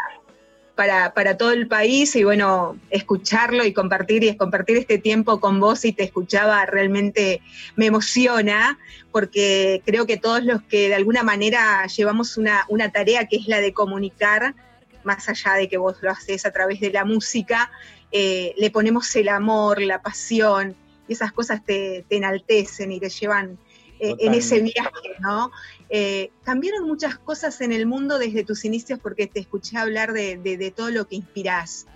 [0.75, 5.59] para, para, todo el país y bueno, escucharlo y compartir y compartir este tiempo con
[5.59, 7.41] vos y te escuchaba realmente
[7.75, 8.79] me emociona
[9.11, 13.47] porque creo que todos los que de alguna manera llevamos una, una tarea que es
[13.47, 14.55] la de comunicar,
[15.03, 17.69] más allá de que vos lo haces a través de la música,
[18.13, 20.75] eh, le ponemos el amor, la pasión
[21.07, 23.57] y esas cosas te, te enaltecen y te llevan
[23.99, 25.49] eh, en ese viaje, ¿no?
[25.89, 30.73] Eh, cambiaron muchas cosas en el mundo desde tus inicios porque te escuché hablar de,
[30.75, 31.87] todo lo que inspirás.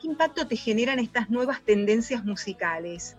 [0.00, 3.14] ¿Qué impacto te generan estas nuevas tendencias musicales?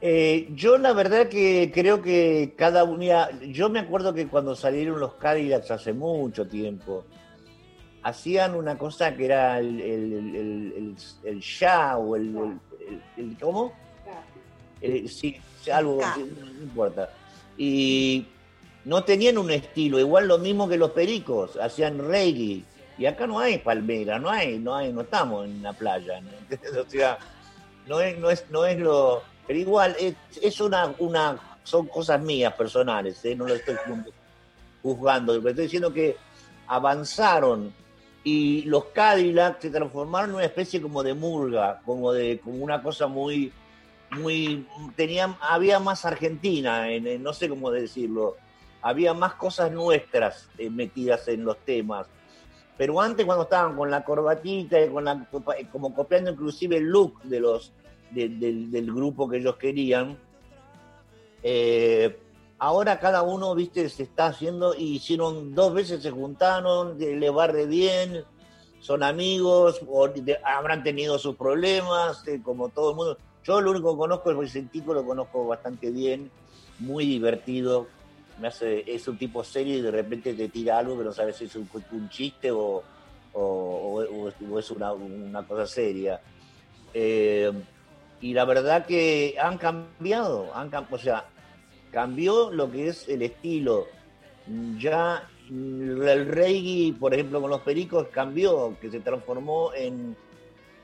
[0.00, 5.00] Eh, yo la verdad que creo que cada unidad, yo me acuerdo que cuando salieron
[5.00, 7.04] los Cadillacs hace mucho tiempo,
[8.02, 11.42] hacían una cosa que era el, el, el,
[11.96, 13.72] o el, ¿cómo?
[15.06, 15.40] sí,
[15.72, 17.10] algo, no importa.
[17.56, 18.26] Y
[18.84, 22.64] no tenían un estilo, igual lo mismo que los pericos, hacían reggae.
[22.98, 26.20] Y acá no hay palmera, no hay, no hay, no estamos en la playa.
[26.20, 26.30] ¿no?
[26.86, 27.18] O sea,
[27.86, 29.22] no es, no es, no es lo.
[29.46, 33.34] Pero igual, es, una, una, son cosas mías personales, ¿eh?
[33.34, 33.76] no lo estoy
[34.82, 35.36] juzgando.
[35.36, 36.16] Estoy diciendo que
[36.66, 37.72] avanzaron
[38.24, 42.82] y los Cadillac se transformaron en una especie como de murga, como de, como una
[42.82, 43.52] cosa muy,
[44.10, 48.36] muy, tenían, había más Argentina, en, no sé cómo decirlo,
[48.80, 52.06] había más cosas nuestras eh, metidas en los temas.
[52.78, 55.28] Pero antes cuando estaban con la corbatita, y con la,
[55.70, 57.72] como copiando inclusive el look de los,
[58.10, 60.16] del grupo que ellos querían,
[61.42, 62.18] eh,
[62.62, 67.48] ahora cada uno, viste, se está haciendo, y hicieron dos veces, se juntaron, le va
[67.48, 68.24] re bien,
[68.78, 70.08] son amigos, o
[70.44, 74.38] habrán tenido sus problemas, eh, como todo el mundo yo lo único que conozco es
[74.38, 76.30] Vicentico, lo conozco bastante bien,
[76.78, 77.88] muy divertido.
[78.40, 81.36] Me hace, es un tipo serio y de repente te tira algo que no sabes
[81.36, 81.68] si es un,
[82.08, 82.84] chiste o,
[84.56, 86.20] es una, cosa seria.
[86.94, 87.52] Eh,
[88.20, 91.24] y la verdad que han cambiado, han, o sea,
[91.92, 93.86] cambió lo que es el estilo.
[94.78, 100.16] Ya el reggae, por ejemplo, con los pericos cambió, que se transformó en,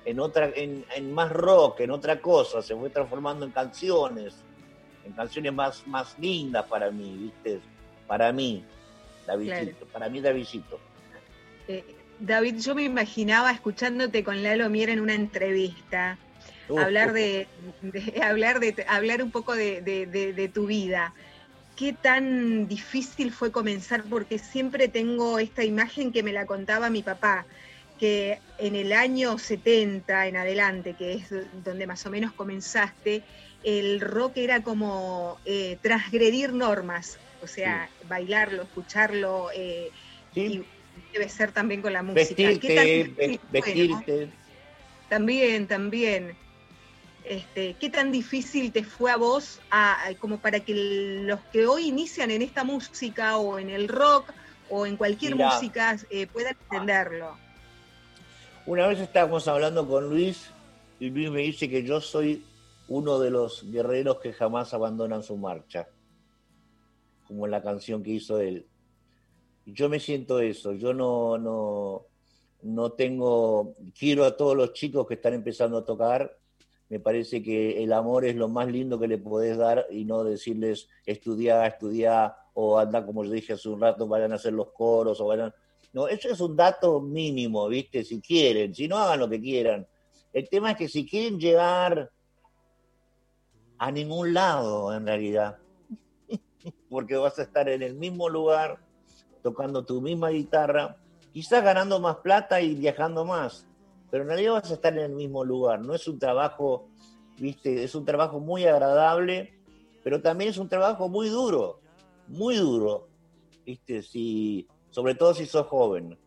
[0.05, 4.37] en otra, en, más rock, en otra cosa, se fue transformando en canciones,
[5.05, 7.61] en canciones más, más lindas para mí, ¿viste?
[8.07, 8.63] Para mí,
[9.27, 10.79] Davidito, para mí Davidito.
[11.67, 11.85] Eh,
[12.21, 16.19] David, yo me imaginaba escuchándote con Lalo Mier en una entrevista,
[16.77, 17.49] hablar de,
[18.23, 21.15] hablar de hablar un poco de, tu vida.
[21.77, 24.05] ¿Qué tan difícil fue comenzar?
[24.11, 27.47] Porque siempre tengo esta imagen que me la contaba mi papá,
[27.99, 31.29] que en el año 70 en adelante, que es
[31.65, 33.23] donde más o menos comenzaste,
[33.63, 39.91] el rock era como eh, transgredir normas, o sea, bailarlo, escucharlo, eh,
[40.35, 40.63] y
[41.13, 42.43] debe ser también con la música.
[42.43, 43.15] Vestirte,
[43.51, 44.33] vestirte.
[45.09, 46.37] También, también.
[47.29, 49.61] Este, ¿Qué tan difícil te fue a vos
[50.19, 50.73] como para que
[51.27, 54.33] los que hoy inician en esta música o en el rock
[54.71, 57.37] o en cualquier música eh, puedan entenderlo?
[58.65, 60.49] Una vez estábamos hablando con Luis
[60.99, 62.47] y Luis me dice que yo soy
[62.89, 65.87] uno de los guerreros que jamás abandonan su marcha,
[67.27, 68.67] como en la canción que hizo él.
[69.67, 72.07] Yo me siento eso, yo no, no,
[72.63, 76.38] no tengo, quiero a todos los chicos que están empezando a tocar,
[76.89, 80.25] me parece que el amor es lo más lindo que le podés dar y no
[80.25, 84.73] decirles estudiar, estudiar o anda como yo dije hace un rato, vayan a hacer los
[84.73, 85.53] coros o vayan...
[85.93, 88.05] No, eso es un dato mínimo, ¿viste?
[88.05, 89.87] Si quieren, si no hagan lo que quieran.
[90.33, 92.11] El tema es que si quieren llegar
[93.79, 95.59] a ningún lado, en realidad,
[96.91, 98.79] porque vas a estar en el mismo lugar,
[99.43, 100.97] tocando tu misma guitarra,
[101.33, 103.68] quizás ganando más plata y viajando más,
[104.11, 105.81] pero en realidad vas a estar en el mismo lugar.
[105.81, 106.89] No es un trabajo,
[107.39, 109.55] viste, es un trabajo muy agradable,
[110.03, 111.81] pero también es un trabajo muy duro,
[112.29, 113.09] muy duro,
[113.65, 116.19] viste, si, sobre todo si sos joven,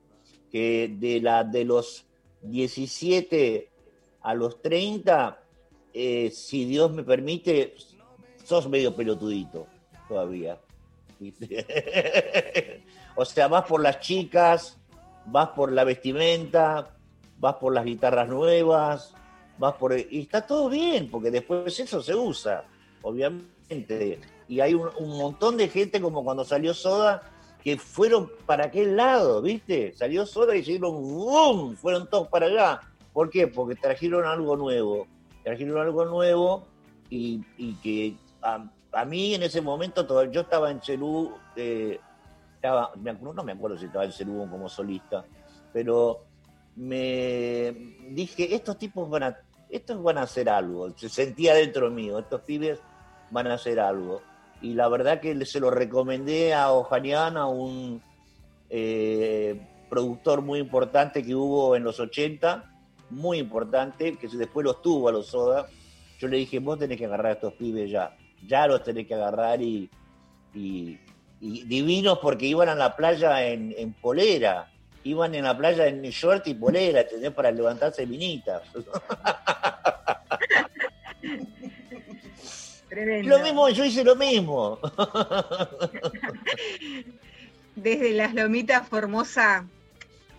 [0.51, 2.05] que de, la, de los
[2.43, 3.71] 17
[4.21, 5.39] a los 30,
[5.93, 7.75] eh, si Dios me permite,
[8.43, 9.67] sos medio pelotudito
[10.07, 10.59] todavía.
[13.15, 14.77] o sea, vas por las chicas,
[15.25, 16.97] vas por la vestimenta,
[17.41, 19.13] vas por las guitarras nuevas,
[19.57, 19.97] vas por...
[19.97, 22.63] Y está todo bien, porque después eso se usa,
[23.01, 24.19] obviamente.
[24.47, 27.23] Y hay un, montón de gente como cuando salió Soda
[27.63, 29.91] que fueron para aquel lado, ¿viste?
[29.93, 31.75] Salió Soda y hicieron ¡bum!
[31.75, 32.81] Fueron todos para allá.
[33.11, 33.47] ¿Por qué?
[33.47, 35.07] Porque trajeron algo nuevo.
[35.43, 36.67] Trajeron algo nuevo
[37.09, 37.41] y,
[37.81, 41.99] que a, mí en ese momento, yo estaba en Cerú, eh,
[42.55, 45.25] estaba, no me acuerdo si estaba en Cerú como solista,
[45.73, 46.30] pero
[46.75, 47.71] me
[48.09, 49.37] dije, estos tipos van a,
[49.69, 50.95] estos van a hacer algo.
[50.97, 52.79] Se sentía dentro mío, estos pibes
[53.31, 54.21] van a hacer algo.
[54.61, 58.01] Y la verdad que se lo recomendé a Ojanian, a un
[58.69, 59.59] eh,
[59.89, 62.71] productor muy importante que hubo en los 80,
[63.09, 65.67] muy importante, que después los tuvo a los Soda.
[66.19, 68.15] Yo le dije, vos tenés que agarrar a estos pibes ya,
[68.47, 69.89] ya los tenés que agarrar y,
[70.53, 70.99] y,
[71.39, 74.70] divinos porque iban a la playa en, en polera
[75.03, 77.31] iban en la playa en short y polera, ¿entendés?
[77.31, 78.61] Para levantarse minitas.
[83.23, 84.77] Lo mismo, yo hice lo mismo.
[87.75, 89.65] Desde las lomitas Formosa,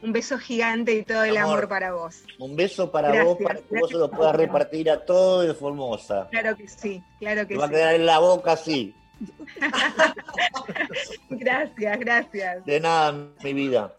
[0.02, 2.22] un beso gigante y todo el amor, para vos.
[2.38, 6.28] Un beso para vos, para que vos se lo puedas repartir a todo de Formosa.
[6.30, 7.60] Claro que sí, claro que sí.
[7.60, 8.94] Va a quedar en la boca así.
[11.30, 12.66] gracias, gracias.
[12.66, 13.94] De nada, mi vida.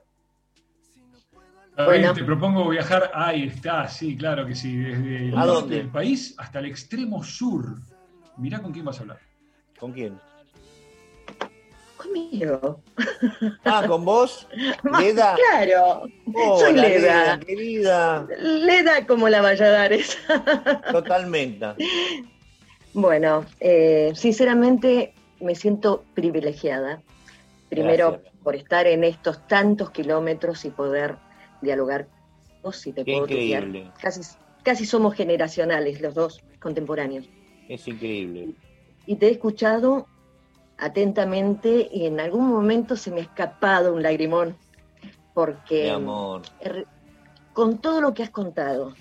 [1.75, 2.13] Bueno.
[2.13, 6.59] Te propongo viajar, ahí está, sí, claro que sí, desde el norte del país hasta
[6.59, 7.77] el extremo sur.
[8.37, 9.19] Mirá con quién vas a hablar.
[9.79, 10.19] ¿Con quién?
[11.97, 12.81] Conmigo.
[13.65, 14.47] Ah, ¿con vos?
[14.99, 15.35] ¿Leda?
[15.35, 16.03] Claro,
[16.59, 17.39] soy Leda.
[17.39, 18.27] Querida.
[18.37, 20.17] Leda como la Valladares.
[20.91, 21.65] Totalmente.
[22.93, 27.01] Bueno, eh, sinceramente me siento privilegiada.
[27.69, 31.15] Primero por estar en estos tantos kilómetros y poder
[31.63, 32.07] dialogar
[32.71, 33.91] si te puedo increíble.
[34.01, 34.21] Casi,
[34.63, 37.27] casi somos generacionales los dos contemporáneos.
[37.67, 38.53] Es increíble.
[39.05, 40.07] Y te he escuchado
[40.77, 44.55] atentamente y en algún momento se me ha escapado un lagrimón
[45.33, 46.43] porque amor.
[47.53, 48.93] con todo lo que has contado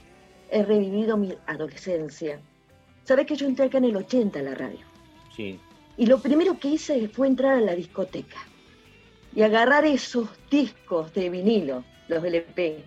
[0.51, 2.41] he revivido mi adolescencia.
[3.05, 4.81] Sabes que yo entré acá en el 80 a la radio.
[5.35, 5.59] Sí.
[5.97, 8.39] Y lo primero que hice fue entrar a la discoteca
[9.35, 12.85] y agarrar esos discos de vinilo los LP,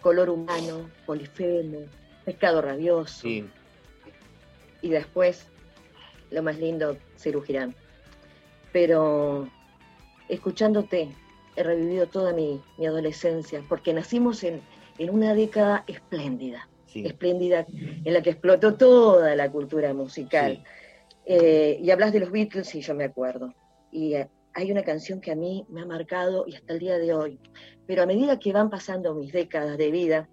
[0.00, 1.80] Color Humano, Polifemo,
[2.24, 3.26] Pescado Rabioso.
[3.28, 5.46] Y después,
[6.30, 7.74] lo más lindo, Cerú Girán.
[8.72, 9.48] Pero
[10.28, 11.10] escuchándote
[11.56, 14.60] he revivido toda mi, adolescencia, porque nacimos en,
[14.98, 20.62] una década espléndida, espléndida, en la que explotó toda la cultura musical.
[21.26, 23.52] Eh, y hablas de los Beatles y yo me acuerdo.
[23.90, 26.98] Y eh, hay una canción que a mí me ha marcado y hasta el día
[26.98, 27.38] de hoy.
[27.86, 30.28] Pero a medida que van pasando mis décadas de vida,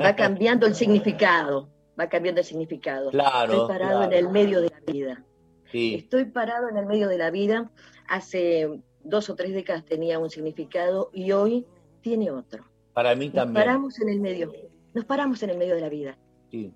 [0.00, 3.10] va cambiando el significado, va cambiando el significado.
[3.10, 5.24] Claro, Estoy parado en el medio de la vida.
[5.72, 7.70] Estoy parado en el medio de la vida.
[8.08, 11.66] Hace dos o tres décadas tenía un significado y hoy
[12.00, 12.64] tiene otro.
[12.92, 13.54] Para mí también.
[13.54, 14.52] Nos paramos en el medio,
[14.94, 16.18] nos paramos en el medio de la vida.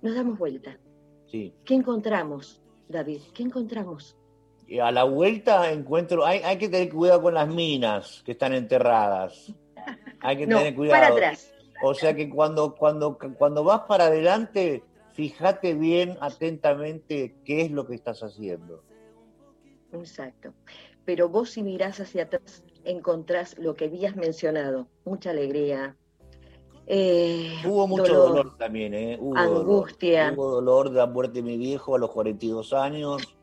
[0.03, 0.78] Nos damos vuelta.
[1.26, 1.55] Sí.
[1.64, 3.20] ¿Qué encontramos, David?
[3.32, 4.16] ¿Qué encontramos?
[4.79, 9.53] A la vuelta encuentro, hay, hay que tener cuidado con las minas que están enterradas.
[10.21, 11.01] Hay que tener cuidado.
[11.01, 11.53] Para atrás.
[11.83, 17.87] O sea que cuando, cuando, cuando vas para adelante, fíjate bien atentamente qué es lo
[17.87, 18.85] que estás haciendo.
[19.93, 20.53] Exacto.
[21.05, 25.97] Pero vos si mirás hacia atrás, encontrás lo que habías mencionado, mucha alegría.
[26.87, 29.18] Eh, hubo mucho dolor, también, ¿eh?
[29.37, 30.33] angustia.
[30.37, 33.37] Hubo dolor de la muerte de mi viejo a los 42 años.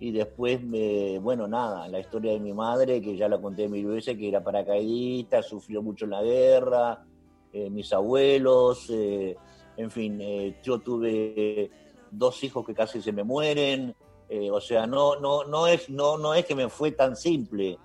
[0.00, 3.86] Y después, me, bueno, nada, la historia de mi madre, que ya la conté mil
[3.86, 7.04] veces, que era paracaidista, sufrió mucho en la guerra,
[7.52, 9.36] eh, mis abuelos, eh,
[9.76, 11.70] en fin, eh, yo tuve
[12.10, 13.94] dos hijos que casi se me mueren,
[14.52, 17.78] o sea, no, no, no, es, no, no es que me fue tan simple.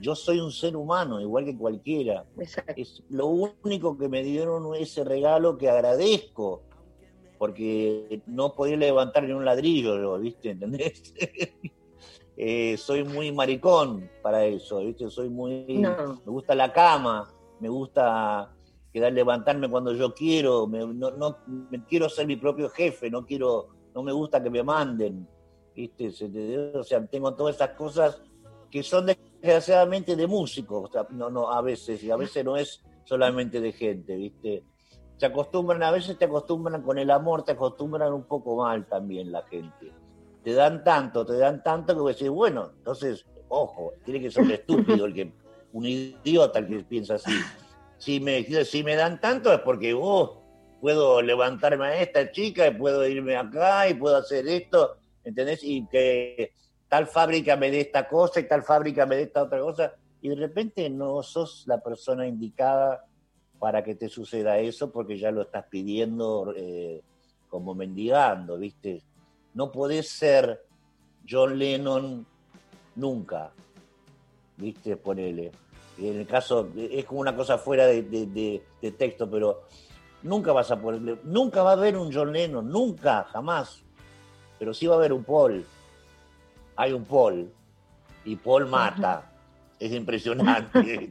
[0.00, 2.24] yo soy un ser humano, igual que cualquiera.
[2.76, 6.62] Es lo único que me dieron ese regalo que agradezco,
[7.40, 10.50] porque no podía levantar ni un ladrillo, ¿viste?
[10.50, 11.14] ¿Entendés?
[12.76, 15.08] soy muy maricón para eso, ¿viste?
[15.08, 15.64] Soy muy...
[15.66, 18.54] Me gusta la cama, me gusta
[18.92, 23.24] quedar levantarme cuando yo quiero, me, no, no, me quiero ser mi propio jefe, no
[23.24, 25.26] quiero, no me gusta que me manden,
[25.74, 26.12] ¿viste?
[26.74, 28.20] O sea, tengo todas esas cosas
[28.70, 33.62] que son desgraciadamente de músicos, no, no, a veces, y a veces no es solamente
[33.62, 34.62] de gente, ¿viste?
[35.20, 39.30] Se acostumbran, a veces te acostumbran con el amor, te acostumbran un poco mal también
[39.30, 39.92] la gente.
[40.42, 44.50] Te dan tanto, te dan tanto que decís, bueno, entonces, ojo, tiene que ser un
[44.50, 45.32] estúpido el que,
[45.74, 47.32] un idiota el que piensa así
[48.00, 50.38] si me, si me dan tanto es porque vos
[50.80, 55.62] puedo levantarme a esta chica y puedo irme acá y puedo hacer esto, ¿entendés?
[55.62, 56.54] Y que
[56.88, 59.92] tal fábrica me dé esta cosa y tal fábrica me dé esta otra cosa,
[60.22, 63.04] y de repente no sos la persona indicada
[63.60, 67.00] para que te suceda eso porque ya lo estás pidiendo eh,
[67.48, 69.02] como mendigando, ¿viste?
[69.54, 70.64] No podés ser
[71.28, 72.26] John Lennon
[72.96, 73.52] nunca,
[74.56, 74.96] ¿viste?
[74.96, 75.52] Ponele
[76.08, 78.62] en el caso, es como una cosa fuera de,
[78.96, 79.64] texto, pero
[80.22, 83.82] nunca vas a poder, nunca va a haber un John Lennon, nunca, jamás.
[84.58, 85.64] Pero sí va a haber un Paul.
[86.76, 87.50] Hay un Paul.
[88.24, 89.26] Y Paul mata.
[89.80, 91.08] Es impresionante.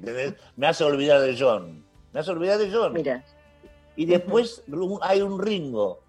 [0.56, 1.84] Me hace olvidar de John.
[2.14, 2.94] Me hace olvidar de John.
[2.94, 3.24] Mira.
[3.96, 4.64] Y después
[5.02, 6.00] hay un Ringo,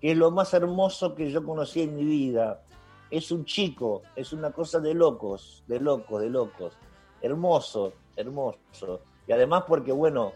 [0.00, 2.62] que es lo más hermoso que yo conocí en mi vida.
[3.10, 6.72] Es un chico, es una cosa de locos, de locos, de locos.
[7.20, 9.02] Hermoso hermoso.
[9.26, 10.32] Y además porque, bueno,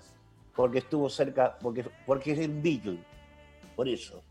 [0.54, 2.98] porque estuvo cerca, porque, porque es un Beatle,
[3.74, 4.22] por eso.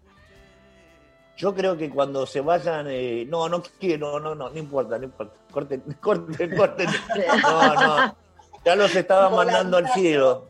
[1.37, 5.05] Yo creo que cuando se vayan, eh, no, no quiero, no, no, no importa, no
[5.05, 6.89] importa, corten, corten, corten.
[7.41, 8.15] No, no,
[8.63, 10.49] ya los estaba mandando al cielo.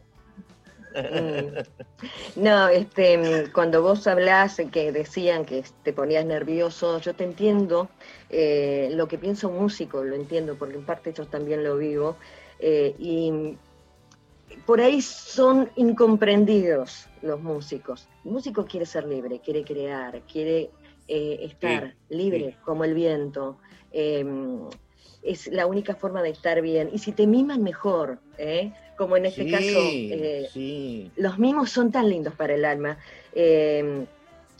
[0.95, 2.41] Mm.
[2.41, 7.89] No, este, cuando vos hablás que decían que te ponías nervioso, yo te entiendo,
[8.29, 12.17] eh, lo que piensa un músico, lo entiendo, porque en parte yo también lo vivo,
[12.59, 13.57] eh, y
[14.65, 18.07] por ahí son incomprendidos los músicos.
[18.23, 20.69] El músico quiere ser libre, quiere crear, quiere
[21.07, 23.57] eh, estar libre como el viento.
[25.25, 26.89] Es la única forma de estar bien.
[26.93, 28.71] Y si te miman mejor, ¿eh?
[28.97, 29.79] como en este caso,
[31.15, 32.97] los mimos son tan lindos para el alma.
[33.33, 34.05] Em,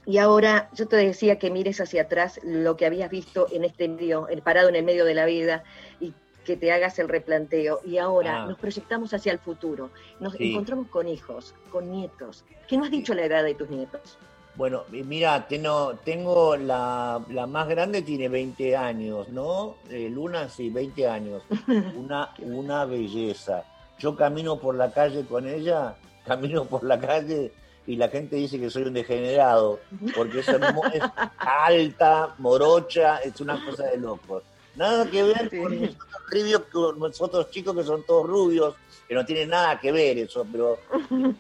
[0.06, 3.88] y ahora yo te decía que mires hacia atrás lo que habías visto en este
[3.88, 5.64] medio, parado en el medio de la vida,
[6.00, 6.14] y
[6.44, 7.80] que te hagas el replanteo.
[7.86, 8.46] Y ahora ah.
[8.46, 9.90] nos proyectamos hacia el futuro.
[10.20, 12.44] Nos encontramos con hijos, con nietos.
[12.68, 14.18] ¿Qué nos has dicho la edad de tus nietos?
[14.56, 19.76] Bueno, mira, tengo, tengo la, más grande tiene 20 años, ¿no?
[19.90, 21.44] Eh, Luna, sí, 20 años.
[21.96, 23.64] Una, una belleza.
[24.00, 25.96] Yo camino por la calle con ella,
[26.26, 27.52] camino por la calle
[27.88, 29.80] y la gente dice que soy un degenerado,
[30.16, 31.04] porque es, es
[31.38, 34.44] alta, morocha, es una cosa de locos.
[34.76, 38.76] Nada que ver con nosotros, con nosotros chicos que son todos rubios,
[39.08, 40.80] que no tienen nada que ver eso, pero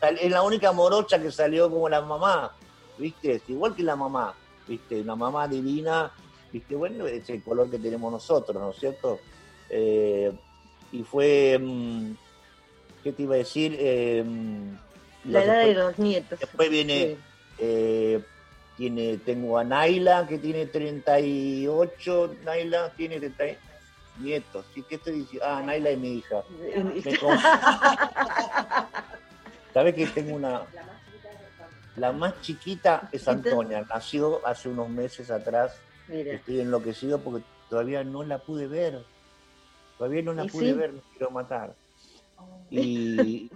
[0.00, 2.52] es la única morocha que salió como la mamá,
[2.96, 3.40] ¿viste?
[3.48, 4.34] igual que la mamá,
[4.66, 5.00] ¿viste?
[5.00, 6.12] Una mamá divina,
[6.52, 6.76] ¿viste?
[6.76, 9.18] Bueno, es el color que tenemos nosotros, ¿no es cierto?
[9.70, 10.32] Eh,
[10.92, 12.12] y fue, mm,
[13.02, 13.76] ¿qué te iba a decir?
[13.78, 14.76] Em,
[15.24, 16.38] la edad de los nietos.
[16.38, 17.16] Después viene,
[17.58, 18.22] eh,
[18.76, 23.60] tiene, tengo a Naila que tiene 38, Naila tiene 30
[24.20, 24.64] nietos.
[24.74, 25.46] ¿Qué estoy diciendo?
[25.46, 26.42] Ah, Naila es mi hija.
[29.78, 30.62] ¿Sabes que tengo una...
[31.94, 35.76] La más chiquita es Antonia, nació hace unos meses atrás.
[36.08, 39.04] Estoy enloquecido porque todavía no la pude ver.
[39.96, 41.76] Todavía no la pude ver, no quiero matar.
[42.70, 43.48] Y,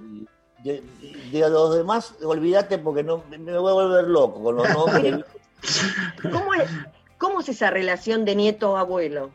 [0.62, 0.84] de,
[1.32, 5.24] los demás, olvídate porque no me voy a volver loco con los nombres.
[6.22, 6.70] ¿Cómo es,
[7.18, 9.32] ¿Cómo es esa relación de nieto-abuelo?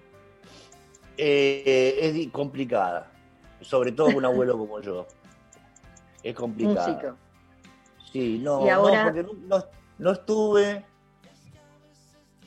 [1.18, 3.12] Eh, es complicada,
[3.60, 5.06] sobre todo con un abuelo como yo.
[6.24, 7.16] Es complicada.
[8.12, 9.26] Sí, no, no porque
[10.00, 10.86] no, estuve,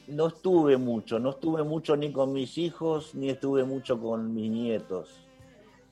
[0.08, 4.50] no estuve mucho, no estuve mucho ni con mis hijos, ni estuve mucho con mis
[4.50, 5.26] nietos.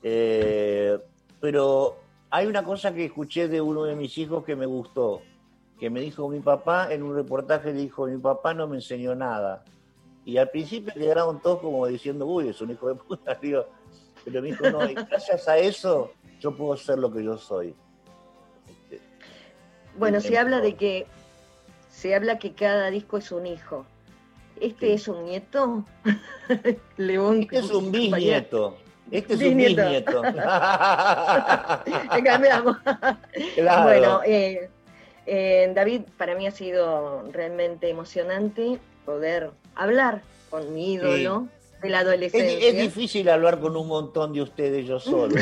[0.01, 0.97] Eh,
[1.39, 1.97] pero
[2.29, 5.21] hay una cosa que escuché de uno de mis hijos que me gustó,
[5.79, 9.63] que me dijo mi papá, en un reportaje dijo, mi papá no me enseñó nada.
[10.25, 13.65] Y al principio quedaron todos como diciendo, uy, es un hijo de puta, tío.
[14.25, 17.75] Pero me dijo, no, y gracias a eso yo puedo ser lo que yo soy.
[19.97, 21.07] Bueno, se habla de que
[21.89, 23.85] se habla que cada disco es un hijo.
[24.59, 25.85] ¿Este es un nieto?
[26.97, 27.41] León.
[27.43, 28.77] Este es un bisnieto.
[29.11, 30.21] Este es un bisnieto.
[32.23, 32.77] cambiamos.
[33.83, 34.69] Bueno, eh,
[35.25, 41.47] eh, David, para mí ha sido realmente emocionante poder hablar con mi ídolo.
[41.81, 42.67] De la adolescencia.
[42.67, 45.35] Es, difícil hablar con un montón de ustedes yo solo.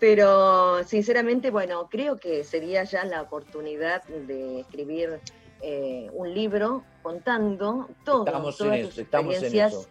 [0.00, 5.20] Pero sinceramente, bueno, creo que sería ya la oportunidad de escribir
[5.60, 9.88] eh, un libro contando todo, estamos todas tus experiencias,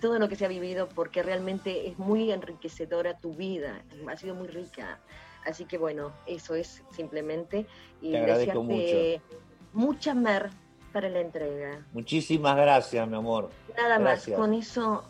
[0.00, 4.34] todo lo que se ha vivido, porque realmente es muy enriquecedora tu vida, ha sido
[4.34, 5.00] muy rica.
[5.44, 7.66] Así que bueno, eso es simplemente.
[8.00, 9.22] Y Te agradezco mucho.
[9.74, 10.48] mucha mer
[10.94, 11.80] para la entrega.
[11.92, 13.50] Muchísimas gracias, mi amor.
[13.76, 15.02] Nada más, con eso,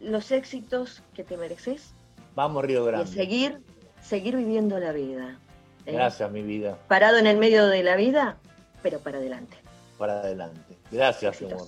[0.00, 1.92] los éxitos que te mereces
[2.34, 3.10] Vamos, Río Grande.
[3.10, 3.60] Y seguir,
[4.00, 5.36] seguir viviendo la vida.
[5.84, 5.92] ¿eh?
[5.92, 6.78] Gracias, mi vida.
[6.88, 8.36] Parado en el medio de la vida,
[8.82, 9.56] pero para adelante.
[9.98, 10.78] Para adelante.
[10.90, 11.66] Gracias, mi amor.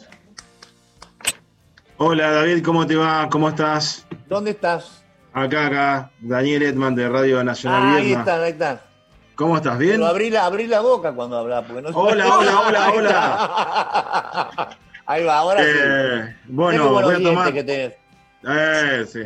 [1.99, 3.29] Hola, David, ¿cómo te va?
[3.29, 4.07] ¿Cómo estás?
[4.29, 5.03] ¿Dónde estás?
[5.33, 6.11] Acá, acá.
[6.20, 8.93] Daniel Edman de Radio Nacional ah, Ahí está, ahí está.
[9.35, 9.78] ¿Cómo estás?
[9.78, 9.95] ¿Bien?
[9.95, 11.68] Pero abrí la, abrí la boca cuando hablas.
[11.68, 11.89] No...
[11.91, 14.78] Hola, hola, hola, hola.
[15.07, 16.53] Ahí va, ahora eh, sí.
[16.53, 17.53] Bueno, voy a tomar...
[17.53, 17.99] Que
[18.47, 19.20] Eh, sí.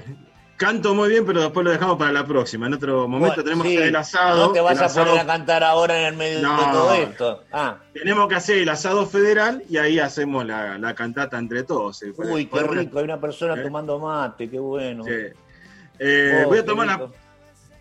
[0.56, 2.66] Canto muy bien, pero después lo dejamos para la próxima.
[2.66, 4.46] En otro momento tenemos que hacer el asado.
[4.48, 7.44] No te vas a poner a cantar ahora en el medio de todo esto.
[7.52, 7.76] Ah.
[7.94, 12.02] Tenemos que hacer el asado federal y ahí hacemos la, cantata entre todos.
[12.02, 12.98] Eh, Uy, qué rico.
[12.98, 13.62] Hay una persona ¿Eh?
[13.62, 15.04] tomando mate, qué bueno.
[15.06, 17.08] Eh, oh, voy a tomar la.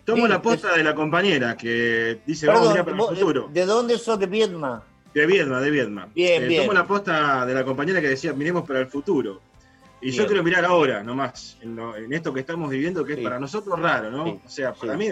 [0.08, 3.50] Tomo la posta de la compañera que dice vamos a para el futuro.
[3.52, 4.18] ¿De dónde sos?
[4.18, 4.82] ¿De Viedma?
[5.12, 6.08] De Viedma, de Viedma.
[6.14, 6.62] Bien, bien.
[6.62, 9.42] Tomo la posta de la compañera que decía, miremos para el futuro.
[10.00, 11.78] Y yo quiero mirar ahora, nomás, en,
[12.10, 14.24] esto que estamos viviendo, que es para nosotros raro, ¿no?
[14.24, 15.08] O sea, para mí,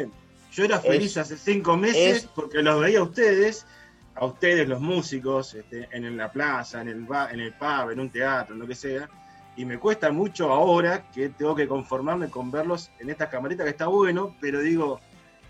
[0.53, 3.67] yo era feliz hace cinco meses porque los veía a ustedes,
[4.15, 8.09] a ustedes los músicos, este, en la plaza, en el, en el pub, en un
[8.09, 9.11] teatro, en lo que sea,
[9.57, 13.71] y me cuesta mucho ahora que tengo que conformarme con verlos en esta camarita que
[13.71, 15.01] está bueno, pero digo,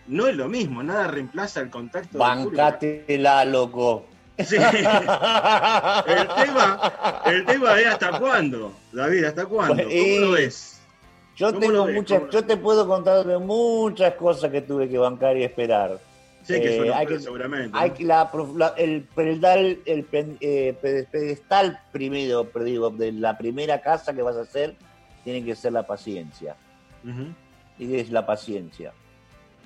[0.07, 2.19] no es lo mismo, nada reemplaza el contacto.
[2.19, 4.07] Bancátela, loco.
[4.39, 4.57] Sí.
[4.57, 9.83] el, tema, el tema es hasta cuándo, David, hasta cuándo.
[9.83, 10.81] ¿Cómo lo ves?
[11.37, 15.45] Yo tengo muchas, yo te puedo contar de muchas cosas que tuve que bancar y
[15.45, 15.99] esperar.
[16.47, 17.77] Sí, que eh, hay que, seguramente.
[17.77, 18.31] Hay que la,
[18.77, 24.43] el, pedestal, el eh, pedestal primero, pero digo, de la primera casa que vas a
[24.43, 24.77] hacer,
[25.25, 26.57] tiene que ser la paciencia.
[27.79, 28.93] Y es la paciencia.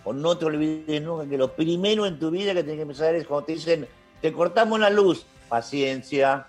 [0.05, 3.14] O no te olvides nunca que lo primero en tu vida que tienes que empezar
[3.14, 3.87] es cuando te dicen
[4.22, 6.47] te cortamos la luz, paciencia,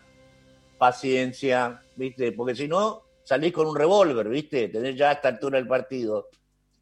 [0.77, 2.31] paciencia, ¿viste?
[2.31, 4.69] Porque si no, salís con un revólver, ¿viste?
[4.69, 6.29] Tenés ya a esta altura el partido.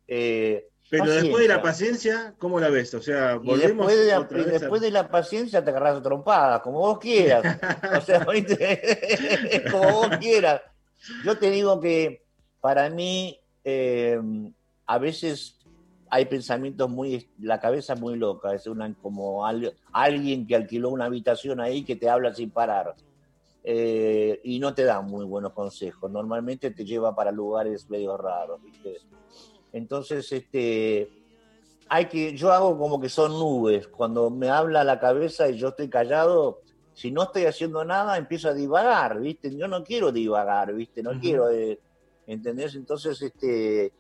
[0.08, 2.94] Eh, pero después de la paciencia, ¿cómo la ves?
[2.94, 6.62] O sea, volvemos y después, de la, después de la paciencia te agarras a trompadas,
[6.62, 7.60] como vos quieras.
[7.98, 9.64] o sea, ¿viste?
[9.72, 10.62] como vos quieras.
[11.24, 12.24] Yo te digo que
[12.60, 14.20] para mí, eh,
[14.88, 15.58] a veces
[16.10, 21.60] hay pensamientos muy, la cabeza muy loca, es una como alguien que alquiló una habitación
[21.60, 22.96] ahí que te habla sin parar.
[23.64, 26.10] Eh, y no te da muy buenos consejos.
[26.10, 28.60] Normalmente te lleva para lugares medio raros,
[29.74, 31.10] Entonces, este,
[31.88, 33.88] hay que, yo hago como que son nubes.
[33.88, 36.62] Cuando me habla la cabeza y yo estoy callado,
[36.94, 39.56] si no estoy haciendo nada, empiezo a divagar, ¿viste?
[39.56, 41.02] Yo no quiero divagar, ¿viste?
[41.02, 41.50] No quiero.
[41.50, 41.80] Eh,
[42.28, 42.76] ¿entendés?
[42.76, 43.92] Entonces, este,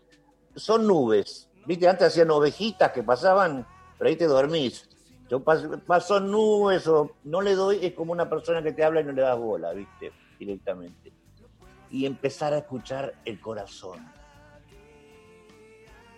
[0.55, 1.87] son nubes, ¿viste?
[1.87, 3.65] Antes hacían ovejitas que pasaban,
[3.97, 4.87] pero ahí te dormís.
[5.29, 9.03] Yo paso, nubes o no le doy, es como una persona que te habla y
[9.03, 10.11] no le das bola, ¿viste?
[10.39, 11.13] Directamente.
[11.91, 13.99] Y empezar a escuchar el corazón,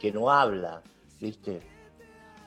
[0.02, 0.82] que no habla,
[1.20, 1.62] ¿viste?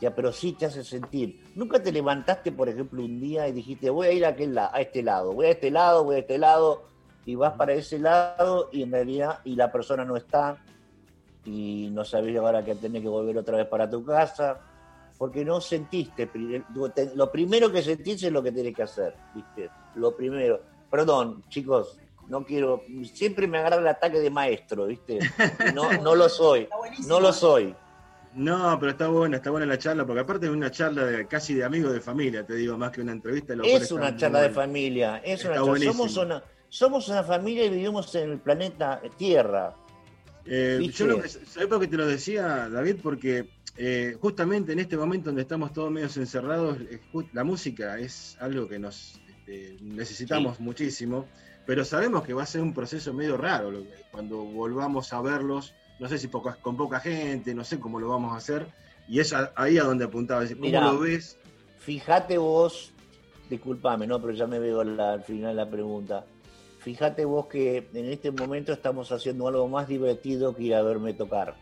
[0.00, 1.40] Ya, pero sí te hace sentir.
[1.54, 4.72] Nunca te levantaste, por ejemplo, un día y dijiste, voy a ir a, aquel a
[4.80, 6.82] este lado, voy a este lado, voy a este lado,
[7.26, 10.58] y vas para ese lado y en realidad y la persona no está
[11.44, 14.60] y no sabes ahora que tenés que volver otra vez para tu casa
[15.16, 16.28] porque no sentiste
[17.14, 21.98] lo primero que sentiste es lo que tenés que hacer viste lo primero perdón chicos
[22.28, 25.18] no quiero siempre me agarra el ataque de maestro viste
[25.74, 26.68] no no lo soy
[27.06, 27.74] no lo soy
[28.36, 31.54] no, pero está buena, está buena la charla, porque aparte es una charla de, casi
[31.54, 33.54] de amigo de familia, te digo, más que una entrevista.
[33.62, 35.92] es una charla de familia, es una charla.
[35.92, 39.76] Somos una, somos una familia y vivimos en el planeta Tierra.
[40.46, 42.96] Eh, yo lo que, ¿Sabes por qué te lo decía, David?
[43.02, 46.78] Porque eh, justamente en este momento donde estamos todos medios encerrados,
[47.32, 51.26] la música es algo que nos este, necesitamos muchísimo,
[51.66, 53.72] pero sabemos que va a ser un proceso medio raro
[54.10, 58.32] cuando volvamos a verlos, no sé si con poca gente, no sé cómo lo vamos
[58.32, 58.66] a hacer,
[59.08, 61.38] y es ahí a donde apuntaba, ¿cómo lo ves?
[61.78, 62.92] Fíjate vos,
[63.48, 64.20] discúlpame, ¿no?
[64.20, 66.24] pero ya me veo al final la pregunta
[66.84, 71.14] fíjate vos que en este momento estamos haciendo algo más divertido que ir a verme
[71.14, 71.54] tocar,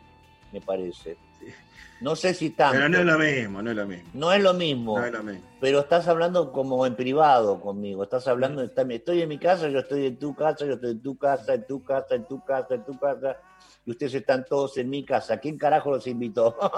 [0.53, 1.17] me parece.
[2.03, 2.79] No sé si tanto.
[2.79, 4.11] Pero no es lo mismo, no es lo mismo.
[4.13, 5.01] No es lo mismo.
[5.61, 8.03] Pero estás hablando como en privado conmigo.
[8.03, 11.17] Estás hablando, estoy en mi casa, yo estoy en tu casa, yo estoy en tu
[11.17, 13.37] casa, en tu casa, en tu casa, en tu casa.
[13.87, 15.39] Y ustedes están todos en mi casa.
[15.39, 16.57] ¿Quién carajo los invitó?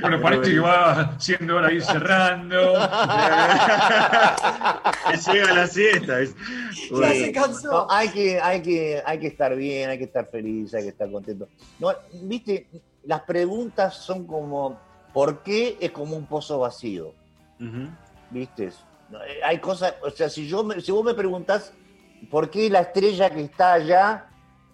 [0.00, 2.56] Bueno, parece que va siendo hora de ir cerrando.
[5.32, 6.22] llega la siesta.
[6.22, 7.90] Ya se cansó.
[7.90, 11.10] hay, que, hay, que, hay que estar bien, hay que estar feliz, hay que estar
[11.10, 11.48] contento.
[11.78, 12.68] No, Viste,
[13.04, 14.78] las preguntas son como,
[15.12, 17.12] ¿por qué es como un pozo vacío?
[18.30, 18.66] ¿Viste?
[18.66, 21.72] Eh, hay cosas, o sea, si, yo si vos me preguntás
[22.30, 24.26] por qué la estrella que está allá,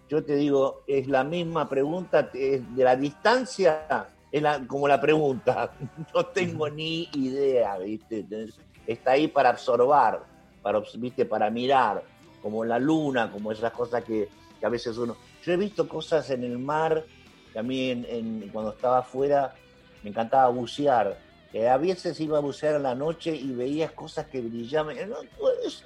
[0.08, 5.72] yo te digo, es la misma pregunta, de la distancia es como la pregunta.
[6.14, 8.24] No tengo ni idea, ¿viste?
[8.86, 10.20] Está ahí para absorber,
[10.62, 11.24] para, ¿viste?
[11.24, 12.02] para mirar,
[12.42, 14.28] como la luna, como esas cosas que,
[14.62, 15.16] a veces uno...
[15.44, 17.04] Yo he visto cosas en el mar,
[17.52, 19.54] que a mí en, cuando estaba afuera
[20.02, 21.18] me encantaba bucear.
[21.52, 24.96] que a veces iba a bucear en la noche y veías cosas que brillaban.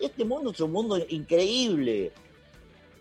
[0.01, 2.12] Este mundo es un mundo increíble.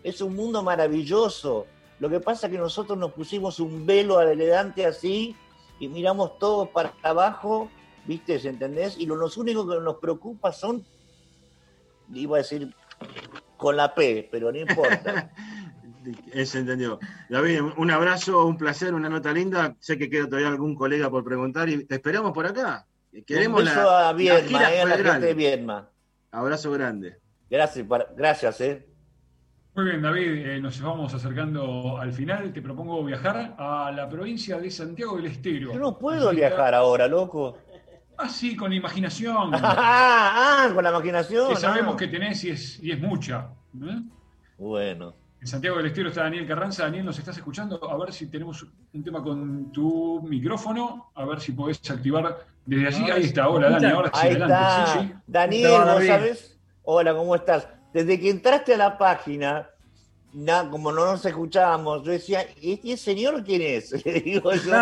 [0.02, 1.66] Es un mundo maravilloso
[2.00, 5.36] lo que pasa es que nosotros nos pusimos un velo adelante así
[5.78, 7.70] y miramos todo para abajo,
[8.06, 8.36] ¿viste?
[8.48, 8.98] ¿Entendés?
[8.98, 10.84] Y lo, los únicos que nos preocupa son,
[12.12, 12.74] iba a decir
[13.58, 15.30] con la P, pero no importa.
[16.32, 16.98] Es entendido.
[17.28, 19.76] David, un abrazo, un placer, una nota linda.
[19.80, 22.86] Sé que queda todavía algún colega por preguntar y te esperamos por acá.
[23.26, 25.90] Queremos un beso a Viedma, eh, la gente de Viedma.
[26.30, 27.18] Abrazo grande.
[27.50, 27.86] Gracias,
[28.16, 28.89] gracias, eh.
[29.80, 32.52] Muy bien, David, eh, nos vamos acercando al final.
[32.52, 35.72] Te propongo viajar a la provincia de Santiago del Estero.
[35.72, 37.56] Yo no puedo viajar ahora, loco.
[38.18, 39.52] Ah, sí, con la imaginación.
[39.54, 41.48] ah, con la imaginación.
[41.48, 43.48] Que sabemos que tenés y es, y es mucha.
[43.82, 44.02] ¿eh?
[44.58, 45.14] Bueno.
[45.40, 46.82] En Santiago del Estero está Daniel Carranza.
[46.82, 47.82] Daniel, ¿nos estás escuchando?
[47.90, 48.62] A ver si tenemos
[48.92, 51.10] un tema con tu micrófono.
[51.14, 52.36] A ver si podés activar
[52.66, 53.10] desde allí.
[53.10, 53.48] Ahí está.
[53.48, 53.86] Hola, Dani.
[53.86, 55.14] Ahora sí, adelante.
[55.26, 56.58] Daniel, ¿vos sabés?
[56.82, 57.79] Hola, ¿cómo estás?
[57.92, 59.68] Desde que entraste a la página,
[60.70, 63.92] como no nos escuchábamos, yo decía, ¿y este señor quién es?
[64.04, 64.72] Le digo yo,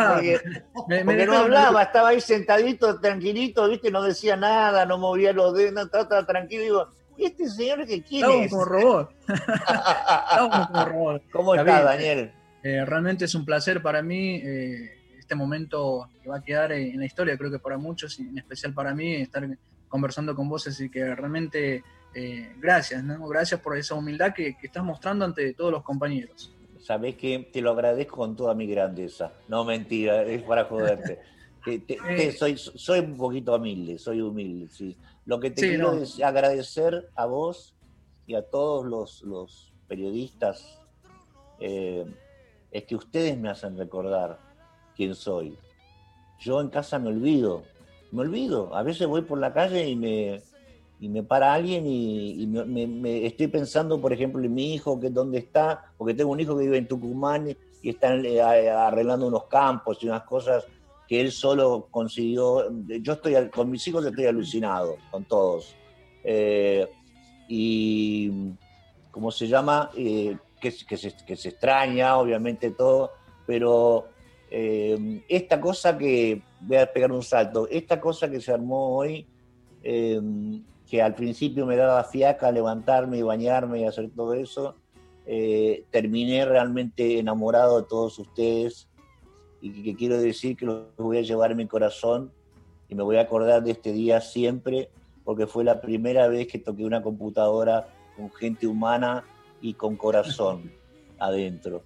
[0.75, 3.91] porque, no hablaba, estaba ahí sentadito, tranquilito, ¿viste?
[3.91, 6.63] No decía nada, no movía los dedos, estaba tranquilo.
[6.63, 8.51] Digo, ¿y este señor que quién Estamos es?
[8.51, 9.15] como robot.
[9.29, 11.23] Estamos como robot.
[11.33, 12.33] ¿Cómo está, Daniel?
[12.63, 14.37] Eh, realmente es un placer para mí.
[14.45, 18.29] Eh, este momento que va a quedar en la historia, creo que para muchos, y
[18.29, 19.47] en especial para mí, estar
[19.87, 21.83] conversando con vos, así que realmente
[22.15, 23.27] eh, gracias, ¿no?
[23.29, 26.53] Gracias por esa humildad que, estás mostrando ante todos los compañeros.
[26.81, 29.33] Sabés que te lo agradezco con toda mi grandeza.
[29.49, 31.19] No, mentira, es para joderte.
[31.67, 32.33] Eh.
[32.33, 34.97] soy, soy un poquito humilde, soy humilde, sí.
[35.27, 37.75] Lo que te quiero es agradecer a vos
[38.27, 40.81] y a todos los, periodistas
[41.61, 42.07] eh,
[42.71, 44.39] es que ustedes me hacen recordar
[44.97, 45.59] quién soy.
[46.39, 47.65] Yo en casa me olvido,
[48.13, 48.75] me olvido.
[48.75, 50.41] A veces voy por la calle y me,
[51.01, 55.39] y me para alguien y, me, estoy pensando, por ejemplo, en mi hijo, que dónde
[55.39, 59.99] está, porque tengo un hijo que vive en Tucumán y está eh, arreglando unos campos
[60.03, 60.67] y unas cosas
[61.07, 62.69] que él solo consiguió.
[63.01, 65.75] Yo estoy, con mis hijos estoy alucinado, con todos.
[67.49, 68.31] y,
[69.11, 69.91] ¿cómo se llama?
[69.95, 70.37] se,
[71.25, 73.13] que se extraña, obviamente todo,
[73.47, 74.09] pero
[74.51, 79.25] esta cosa que, voy a pegar un salto, esta cosa que se armó hoy,
[80.89, 84.77] que al principio me daba fiaca levantarme y bañarme y hacer todo eso,
[85.27, 88.89] eh, terminé realmente enamorado de todos ustedes
[89.61, 92.33] y que, quiero decir que los voy a llevar en mi corazón
[92.89, 94.89] y me voy a acordar de este día siempre
[95.25, 99.25] porque fue la primera vez que toqué una computadora con gente humana
[99.61, 100.73] y con corazón
[101.19, 101.83] adentro.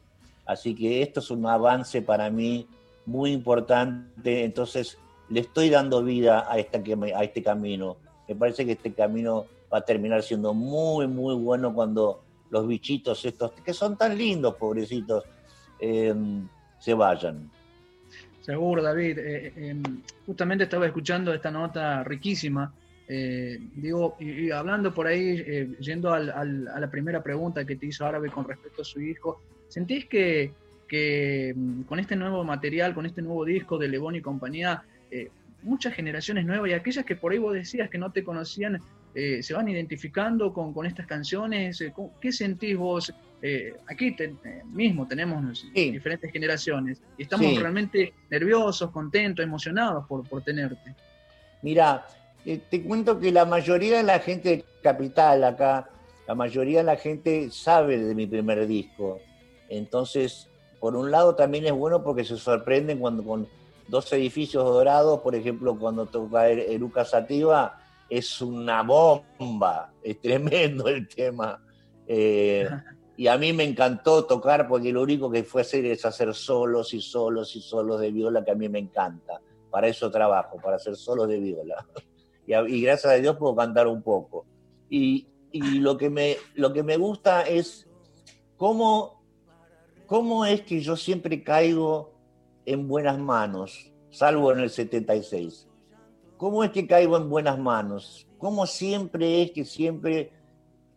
[0.47, 2.69] Así que esto es un avance para mí
[3.05, 4.99] muy importante, entonces
[5.29, 7.97] le estoy dando vida a, esta, a este camino
[8.29, 13.25] me parece que este camino va a terminar siendo muy, muy bueno cuando los bichitos
[13.25, 15.25] estos, que son tan lindos, pobrecitos,
[15.81, 16.47] em,
[16.79, 17.51] se vayan.
[18.43, 19.19] Seguro, David.
[19.19, 19.83] Eh, em,
[20.27, 22.73] justamente estaba escuchando esta nota riquísima.
[23.09, 28.05] Eh, digo, y, hablando por ahí, eh, yendo a la primera pregunta que te hizo
[28.05, 30.53] Árabe con respecto a su hijo, ¿sentís que,
[30.87, 34.85] que em, con este nuevo material, con este nuevo disco de Lebón y compañía,
[35.63, 38.81] muchas generaciones nuevas y aquellas que por ahí vos decías que no te conocían,
[39.15, 41.81] eh, se van identificando con, con estas canciones.
[41.81, 43.13] Eh, ¿Qué sentís vos?
[43.45, 44.15] Eh, aquí
[44.73, 50.95] mismo tenemos diferentes generaciones y estamos realmente nerviosos, contentos, emocionados por, por tenerte.
[51.61, 52.07] Mira,
[52.45, 55.89] te cuento que la mayoría de la gente de Capital acá,
[56.27, 59.21] la mayoría de la gente sabe de mi primer disco.
[59.69, 60.49] Entonces,
[60.79, 63.49] por un lado también es bueno porque se sorprenden cuando con
[63.93, 67.79] dos edificios dorados, por ejemplo, cuando toca Eruca Sativa,
[68.09, 71.63] es una bomba, es tremendo el tema.
[72.07, 72.67] Eh,
[73.19, 76.95] y a mí me encantó tocar porque lo único que fue hacer es hacer solos
[76.95, 79.43] y solos y solos de viola, que a mí me encanta.
[79.71, 81.87] Para eso trabajo, para hacer solos de viola.
[82.45, 84.47] Y, gracias a Dios puedo cantar un poco.
[84.89, 87.87] Y, lo, que me, lo que me gusta es
[88.57, 89.23] cómo,
[90.07, 92.12] cómo es que yo siempre caigo
[92.67, 95.69] en buenas manos, salvo en el 76.
[96.37, 98.27] ¿Cómo es que caigo en buenas manos?
[98.39, 100.33] ¿Cómo siempre es que siempre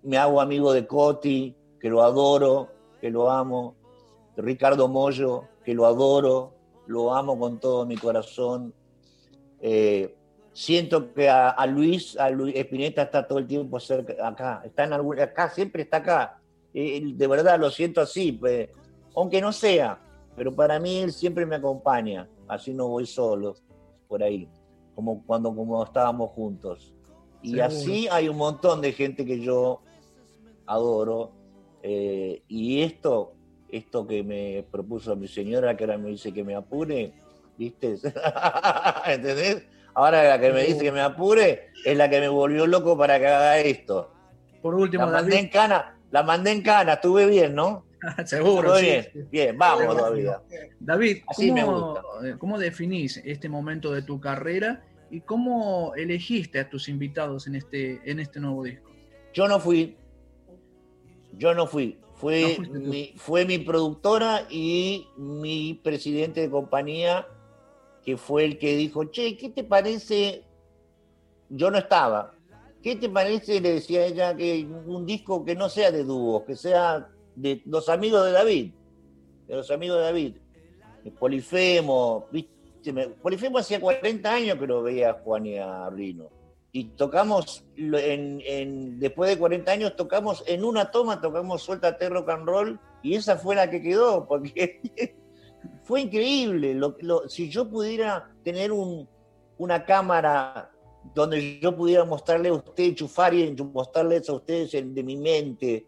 [0.03, 2.69] me hago amigo de Coti, que lo adoro,
[3.01, 3.75] que lo amo,
[4.37, 6.53] Ricardo Mollo, que lo adoro,
[6.87, 8.73] lo amo con todo mi corazón.
[9.59, 10.15] Eh,
[10.53, 14.93] siento que a, Luis, a Luis Espineta está todo el tiempo cerca, acá, está en
[14.93, 16.39] acá, siempre está acá.
[16.73, 18.69] Eh, de verdad lo siento así, pues,
[19.15, 19.99] aunque no sea,
[20.35, 23.55] pero para mí él siempre me acompaña, así no voy solo
[24.07, 24.49] por ahí,
[24.93, 26.93] como cuando como estábamos juntos.
[27.41, 29.81] Y así hay un montón de gente que yo
[30.65, 31.31] adoro.
[31.83, 33.33] Eh, y esto,
[33.69, 37.13] esto que me propuso mi señora, que ahora me dice que me apure,
[37.57, 37.97] ¿viste?
[39.05, 39.67] ¿Entendés?
[39.93, 43.19] Ahora la que me dice que me apure es la que me volvió loco para
[43.19, 44.11] que haga esto.
[44.61, 47.84] Por último, la mandé en cana, la mandé en cana, estuve bien, ¿no?
[48.25, 48.75] Seguro.
[48.79, 50.41] bien, bien, vamos todavía.
[50.79, 56.89] David, ¿cómo, eh, ¿cómo definís este momento de tu carrera y cómo elegiste a tus
[56.89, 58.91] invitados en este, en este nuevo disco?
[59.33, 59.97] Yo no fui,
[61.33, 61.99] yo no fui.
[62.15, 67.27] Fue, mi, fue mi productora y mi presidente de compañía,
[68.05, 70.43] que fue el que dijo, che, ¿qué te parece?
[71.49, 72.33] Yo no estaba.
[72.81, 73.59] ¿Qué te parece?
[73.59, 77.89] Le decía ella que un disco que no sea de dúos, que sea de los
[77.89, 78.71] amigos de David,
[79.47, 80.35] de los amigos de David.
[81.19, 82.55] Polifemo, ¿viste?
[83.21, 86.29] Polifemo hacía 40 años que no veía a Juan y a Rino.
[86.71, 92.47] Y tocamos, en, después de 40 años, tocamos en una toma, tocamos Suéltate Rock and
[92.47, 94.81] Roll, y esa fue la que quedó, porque
[95.83, 96.77] fue increíble.
[97.29, 99.07] si yo pudiera tener un,
[99.57, 100.71] una cámara
[101.13, 105.85] donde yo pudiera mostrarle a usted, chufar y mostrarles a ustedes de mi mente,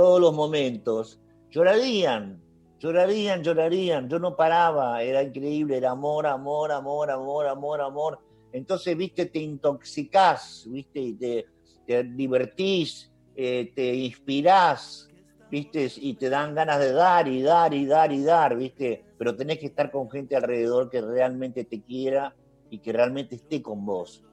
[0.00, 1.20] todos los momentos,
[1.50, 2.40] llorarían,
[2.78, 4.08] llorarían, llorarían.
[4.08, 8.18] Yo no paraba, era increíble, era amor, amor, amor, amor, amor, amor.
[8.50, 11.44] Entonces, viste, te intoxicás, viste,
[11.86, 15.06] te, divertís, eh, te inspirás,
[15.50, 19.04] viste, y te dan ganas de dar y dar y dar y dar, viste.
[19.18, 22.34] Pero tenés que estar con gente alrededor que realmente te quiera
[22.70, 24.24] y que realmente esté con vos,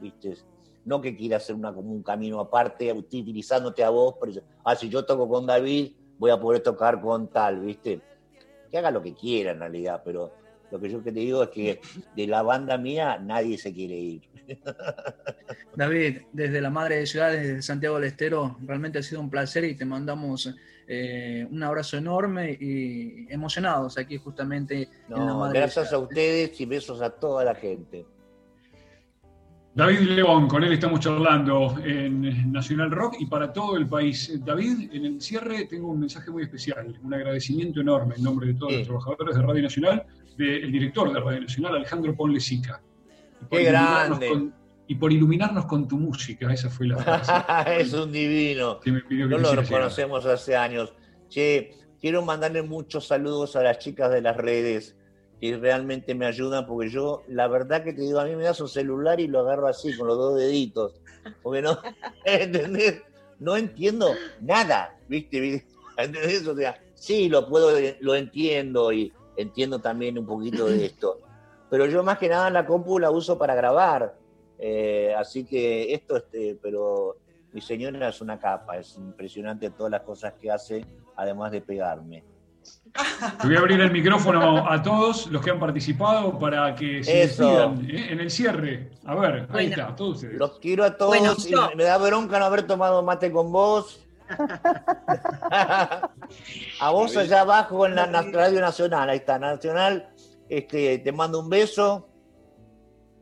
[0.00, 0.36] viste
[0.86, 4.88] no que quiera hacer una, como un camino aparte, utilizándote a vos, pero, ah, si
[4.88, 8.00] yo toco con David, voy a poder tocar con tal, ¿viste?
[8.70, 10.32] Que haga lo que quiera en realidad, pero
[10.70, 11.80] lo que yo te digo es que
[12.14, 14.22] de la banda mía nadie se quiere ir.
[15.76, 19.64] David, desde la Madre de Ciudades, desde Santiago del Estero, realmente ha sido un placer
[19.64, 20.54] y te mandamos
[20.86, 26.64] eh, un abrazo enorme y emocionados aquí justamente en la Madre Gracias a ustedes y
[26.64, 28.06] besos a toda la gente.
[29.76, 34.32] David León, con él estamos charlando en Nacional Rock y para todo el país.
[34.42, 38.54] David, en el cierre tengo un mensaje muy especial, un agradecimiento enorme en nombre de
[38.54, 40.06] todos los trabajadores de Radio Nacional,
[40.38, 42.80] del director de Radio Nacional, Alejandro Ponlesica.
[43.50, 44.50] ¡Qué grande!
[44.88, 47.32] y por iluminarnos con tu música, esa fue la frase.
[47.78, 48.80] es un divino.
[48.86, 50.94] no lo conocemos hace años.
[51.28, 54.96] Che, quiero mandarle muchos saludos a las chicas de las redes
[55.40, 58.60] que realmente me ayudan, porque yo, la verdad que te digo, a mí me das
[58.60, 61.00] un celular y lo agarro así, con los dos deditos,
[61.42, 61.78] porque no,
[62.24, 63.02] ¿entendés?
[63.38, 65.66] No entiendo nada, ¿viste?
[65.98, 66.46] ¿Entendés?
[66.46, 71.20] O sea, sí, lo puedo, lo entiendo y entiendo también un poquito de esto,
[71.68, 74.16] pero yo más que nada la compu la uso para grabar,
[74.58, 77.16] eh, así que esto, este, pero
[77.52, 80.84] mi señora es una capa, es impresionante todas las cosas que hace,
[81.14, 82.24] además de pegarme.
[83.40, 87.16] Te voy a abrir el micrófono a todos los que han participado para que se
[87.18, 88.08] despidan ¿eh?
[88.10, 88.90] en el cierre.
[89.04, 90.38] A ver, ahí está, todos ustedes.
[90.38, 91.16] Los quiero a todos
[91.46, 94.00] y me da bronca no haber tomado mate con vos.
[96.80, 100.08] a vos allá abajo en la Radio Nacional, ahí está, Nacional,
[100.48, 102.08] este, te mando un beso.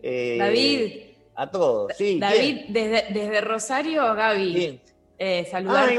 [0.03, 0.93] Eh, David.
[1.37, 2.19] A todos, sí.
[2.21, 4.55] David, desde, desde, Rosario, Gaby.
[4.55, 4.81] Sí.
[5.19, 5.99] Eh, saludarte,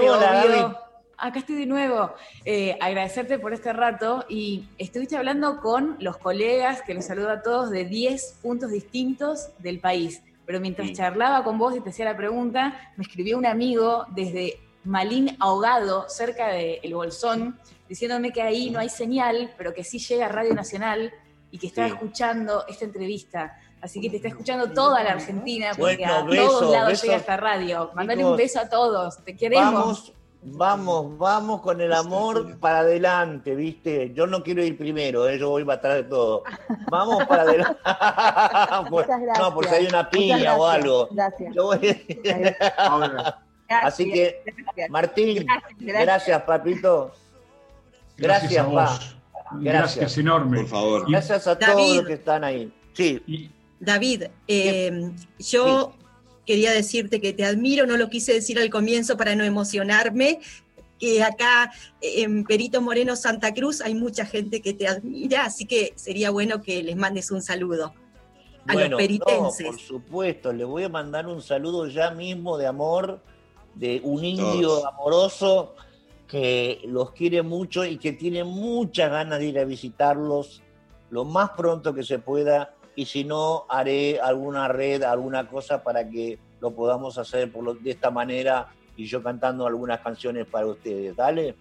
[1.18, 2.14] acá estoy de nuevo.
[2.44, 7.42] Eh, agradecerte por este rato y estuviste hablando con los colegas, que los saludo a
[7.42, 10.22] todos, de 10 puntos distintos del país.
[10.46, 14.60] Pero mientras charlaba con vos y te hacía la pregunta, me escribió un amigo desde
[14.84, 17.60] Malín Ahogado, cerca de El Bolsón,
[17.90, 21.12] diciéndome que ahí no hay señal, pero que sí llega Radio Nacional
[21.52, 23.58] y que estaba escuchando esta entrevista.
[23.82, 27.92] Así que te está escuchando toda la Argentina, porque a todos lados llega esta radio.
[27.96, 29.74] Mandale un beso a todos, te queremos.
[29.74, 30.14] Vamos,
[30.46, 34.14] vamos con el amor para adelante, ¿viste?
[34.14, 35.40] Yo no quiero ir primero, ¿eh?
[35.40, 36.44] yo voy para atrás de todo.
[36.90, 37.80] Vamos para adelante.
[38.90, 39.08] Pues,
[39.40, 41.10] no, porque hay una piña o algo.
[41.12, 41.56] Gracias.
[43.68, 44.44] Así que,
[44.90, 45.46] Martín,
[45.80, 47.12] gracias, papito.
[48.18, 49.00] Gracias, pa.
[49.60, 50.18] Gracias.
[50.18, 50.60] enorme.
[50.60, 51.10] Por favor.
[51.10, 52.72] Gracias a todos los que están ahí.
[52.94, 53.52] Sí.
[53.80, 55.94] David, eh, yo
[56.46, 60.40] quería decirte que te admiro, no lo quise decir al comienzo para no emocionarme,
[61.00, 65.94] que acá en Perito Moreno, Santa Cruz, hay mucha gente que te admira, así que
[65.96, 67.94] sería bueno que les mandes un saludo
[68.68, 69.68] a los peritenses.
[69.68, 73.20] por supuesto, le voy a mandar un saludo ya mismo de amor,
[73.76, 75.76] de un indio amoroso
[76.28, 80.64] que los quiere mucho y que tiene muchas ganas de ir a visitarlos
[81.10, 86.10] lo más pronto que se pueda y si no, haré alguna red, alguna cosa para
[86.10, 91.16] que lo podamos hacer por de esta manera y yo cantando algunas canciones para ustedes.
[91.16, 91.56] ¿Dale?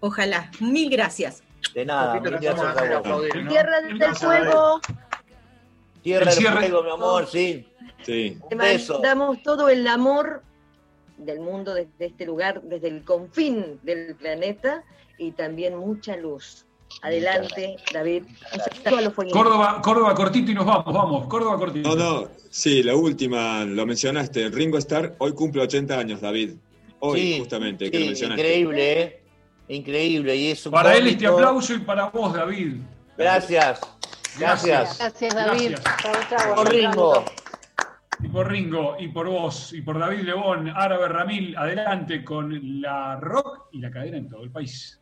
[0.00, 0.50] Ojalá.
[0.60, 1.42] Mil gracias.
[1.74, 3.22] De nada, mil gracias a vos.
[3.48, 4.80] Tierra del Fuego.
[6.02, 7.66] Tierra del Fuego, mi amor, sí.
[8.02, 8.38] Sí.
[8.48, 10.42] Te mandamos todo el amor
[11.16, 14.84] del mundo desde este lugar, desde el confín del planeta
[15.18, 16.67] y también mucha luz.
[17.02, 18.24] Adelante, David.
[19.30, 21.94] Córdoba, Córdoba cortito y nos vamos, vamos, Córdoba cortito.
[21.94, 26.54] No, no, sí, la última, lo mencionaste, Ringo Starr hoy cumple 80 años, David.
[27.00, 28.42] Hoy, justamente, que lo mencionaste.
[28.42, 29.22] Increíble, ¿eh?
[29.68, 30.34] Increíble.
[30.34, 32.78] Y eso para él este aplauso y para vos, David.
[33.16, 33.80] Gracias.
[34.38, 34.98] Gracias.
[34.98, 35.74] Gracias, David.
[36.54, 37.24] por Ringo.
[38.20, 43.16] Y por Ringo, y por vos, y por David León, Árabe Ramil, adelante con la
[43.20, 44.97] rock y la cadena en todo el país.